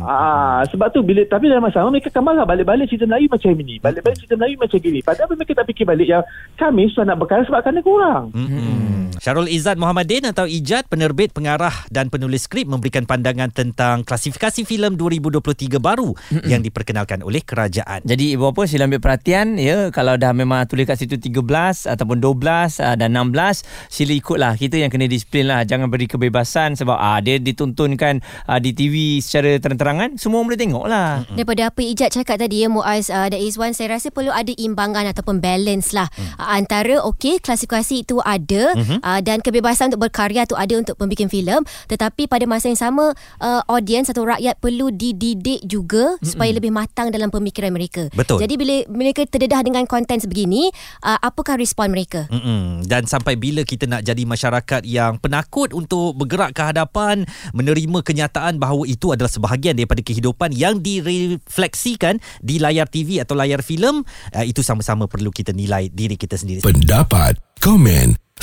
Ah, 0.00 0.60
sebab 0.66 0.88
tu 0.90 1.00
bila 1.00 1.22
tapi 1.24 1.46
dalam 1.46 1.60
masa 1.60 1.82
mereka 1.84 2.08
akan 2.08 2.22
marah 2.22 2.44
balik-balik 2.44 2.86
cerita 2.86 3.04
Melayu 3.04 3.28
macam 3.28 3.50
ini. 3.52 3.76
Balik-balik 3.78 4.16
cerita 4.16 4.34
Melayu 4.34 4.56
macam 4.56 4.78
gini. 4.78 5.00
Padahal 5.00 5.28
mereka 5.30 5.52
tak 5.54 5.66
fikir 5.66 5.84
balik 5.84 6.08
yang 6.08 6.24
kami 6.54 6.86
susah 6.88 7.04
nak 7.04 7.18
berkara 7.18 7.42
sebab 7.44 7.60
kerana 7.60 7.80
kurang. 7.80 8.24
Mm-mm. 8.32 8.87
Syarul 9.28 9.52
Izzat 9.52 9.76
Muhammadin 9.76 10.24
atau 10.24 10.48
Ijat 10.48 10.88
penerbit, 10.88 11.36
pengarah 11.36 11.84
dan 11.92 12.08
penulis 12.08 12.48
skrip 12.48 12.64
memberikan 12.64 13.04
pandangan 13.04 13.52
tentang 13.52 14.00
klasifikasi 14.00 14.64
filem 14.64 14.96
2023 14.96 15.76
baru 15.76 16.16
yang 16.48 16.64
diperkenalkan 16.64 17.20
oleh 17.20 17.44
kerajaan. 17.44 18.00
Jadi 18.08 18.32
ibu 18.32 18.48
bapa 18.48 18.64
sila 18.64 18.88
ambil 18.88 19.04
perhatian 19.04 19.60
ya 19.60 19.92
kalau 19.92 20.16
dah 20.16 20.32
memang 20.32 20.64
tulis 20.64 20.88
kat 20.88 20.96
situ 20.96 21.20
13 21.20 21.44
ataupun 21.92 22.24
12 22.24 22.40
uh, 22.80 22.96
dan 22.96 23.12
16 23.12 23.68
sila 23.92 24.12
ikutlah 24.16 24.56
kita 24.56 24.80
yang 24.80 24.88
kena 24.88 25.04
disiplin 25.04 25.44
lah 25.44 25.60
jangan 25.60 25.92
beri 25.92 26.08
kebebasan 26.08 26.80
sebab 26.80 26.96
ah 26.96 27.20
dia 27.20 27.36
ditontonkan 27.36 28.24
uh, 28.48 28.56
di 28.56 28.72
TV 28.72 29.20
secara 29.20 29.60
terang-terangan 29.60 30.16
semua 30.16 30.40
boleh 30.40 30.56
tengok 30.56 30.88
lah. 30.88 31.28
Daripada 31.28 31.68
apa 31.68 31.84
Ijat 31.84 32.16
cakap 32.16 32.40
tadi 32.40 32.64
ya 32.64 32.72
Muaz 32.72 33.12
uh, 33.12 33.28
dan 33.28 33.36
Izwan 33.36 33.76
saya 33.76 34.00
rasa 34.00 34.08
perlu 34.08 34.32
ada 34.32 34.56
imbangan 34.56 35.04
ataupun 35.12 35.44
balance 35.44 35.92
lah 35.92 36.08
Hmm. 36.16 36.32
uh, 36.40 36.48
antara 36.56 37.04
okey 37.12 37.44
klasifikasi 37.44 38.08
itu 38.08 38.16
ada 38.24 38.72
Mhm. 38.72 39.04
uh, 39.04 39.17
dan 39.20 39.42
kebebasan 39.42 39.94
untuk 39.94 40.08
berkarya 40.08 40.44
tu 40.48 40.54
ada 40.58 40.74
untuk 40.78 40.96
pembikin 40.98 41.30
filem 41.30 41.62
tetapi 41.86 42.26
pada 42.26 42.44
masa 42.44 42.70
yang 42.70 42.80
sama 42.80 43.14
uh, 43.40 43.62
audience 43.70 44.10
atau 44.10 44.26
rakyat 44.26 44.58
perlu 44.58 44.90
dididik 44.92 45.62
juga 45.64 46.16
supaya 46.20 46.50
lebih 46.52 46.72
matang 46.74 47.10
dalam 47.14 47.32
pemikiran 47.32 47.70
mereka. 47.72 48.10
Betul. 48.12 48.42
Jadi 48.42 48.54
bila 48.58 48.74
mereka 48.90 49.24
terdedah 49.26 49.62
dengan 49.64 49.84
konten 49.88 50.18
sebegini 50.18 50.70
uh, 51.02 51.18
apakah 51.22 51.58
respon 51.58 51.90
mereka? 51.90 52.26
Mm-mm. 52.28 52.86
Dan 52.86 53.06
sampai 53.06 53.34
bila 53.34 53.62
kita 53.62 53.88
nak 53.88 54.04
jadi 54.04 54.22
masyarakat 54.24 54.82
yang 54.84 55.18
penakut 55.18 55.72
untuk 55.72 56.14
bergerak 56.18 56.54
ke 56.54 56.62
hadapan, 56.62 57.24
menerima 57.52 58.00
kenyataan 58.04 58.60
bahawa 58.60 58.84
itu 58.86 59.12
adalah 59.14 59.30
sebahagian 59.30 59.76
daripada 59.76 60.00
kehidupan 60.04 60.52
yang 60.54 60.80
direfleksikan 60.80 62.20
di 62.42 62.58
layar 62.58 62.86
TV 62.88 63.22
atau 63.22 63.34
layar 63.38 63.60
filem, 63.64 64.02
uh, 64.34 64.44
itu 64.44 64.60
sama-sama 64.64 65.08
perlu 65.08 65.32
kita 65.32 65.52
nilai 65.54 65.90
diri 65.90 66.14
kita 66.18 66.36
sendiri. 66.36 66.62
Pendapat, 66.62 67.38
komen 67.58 68.27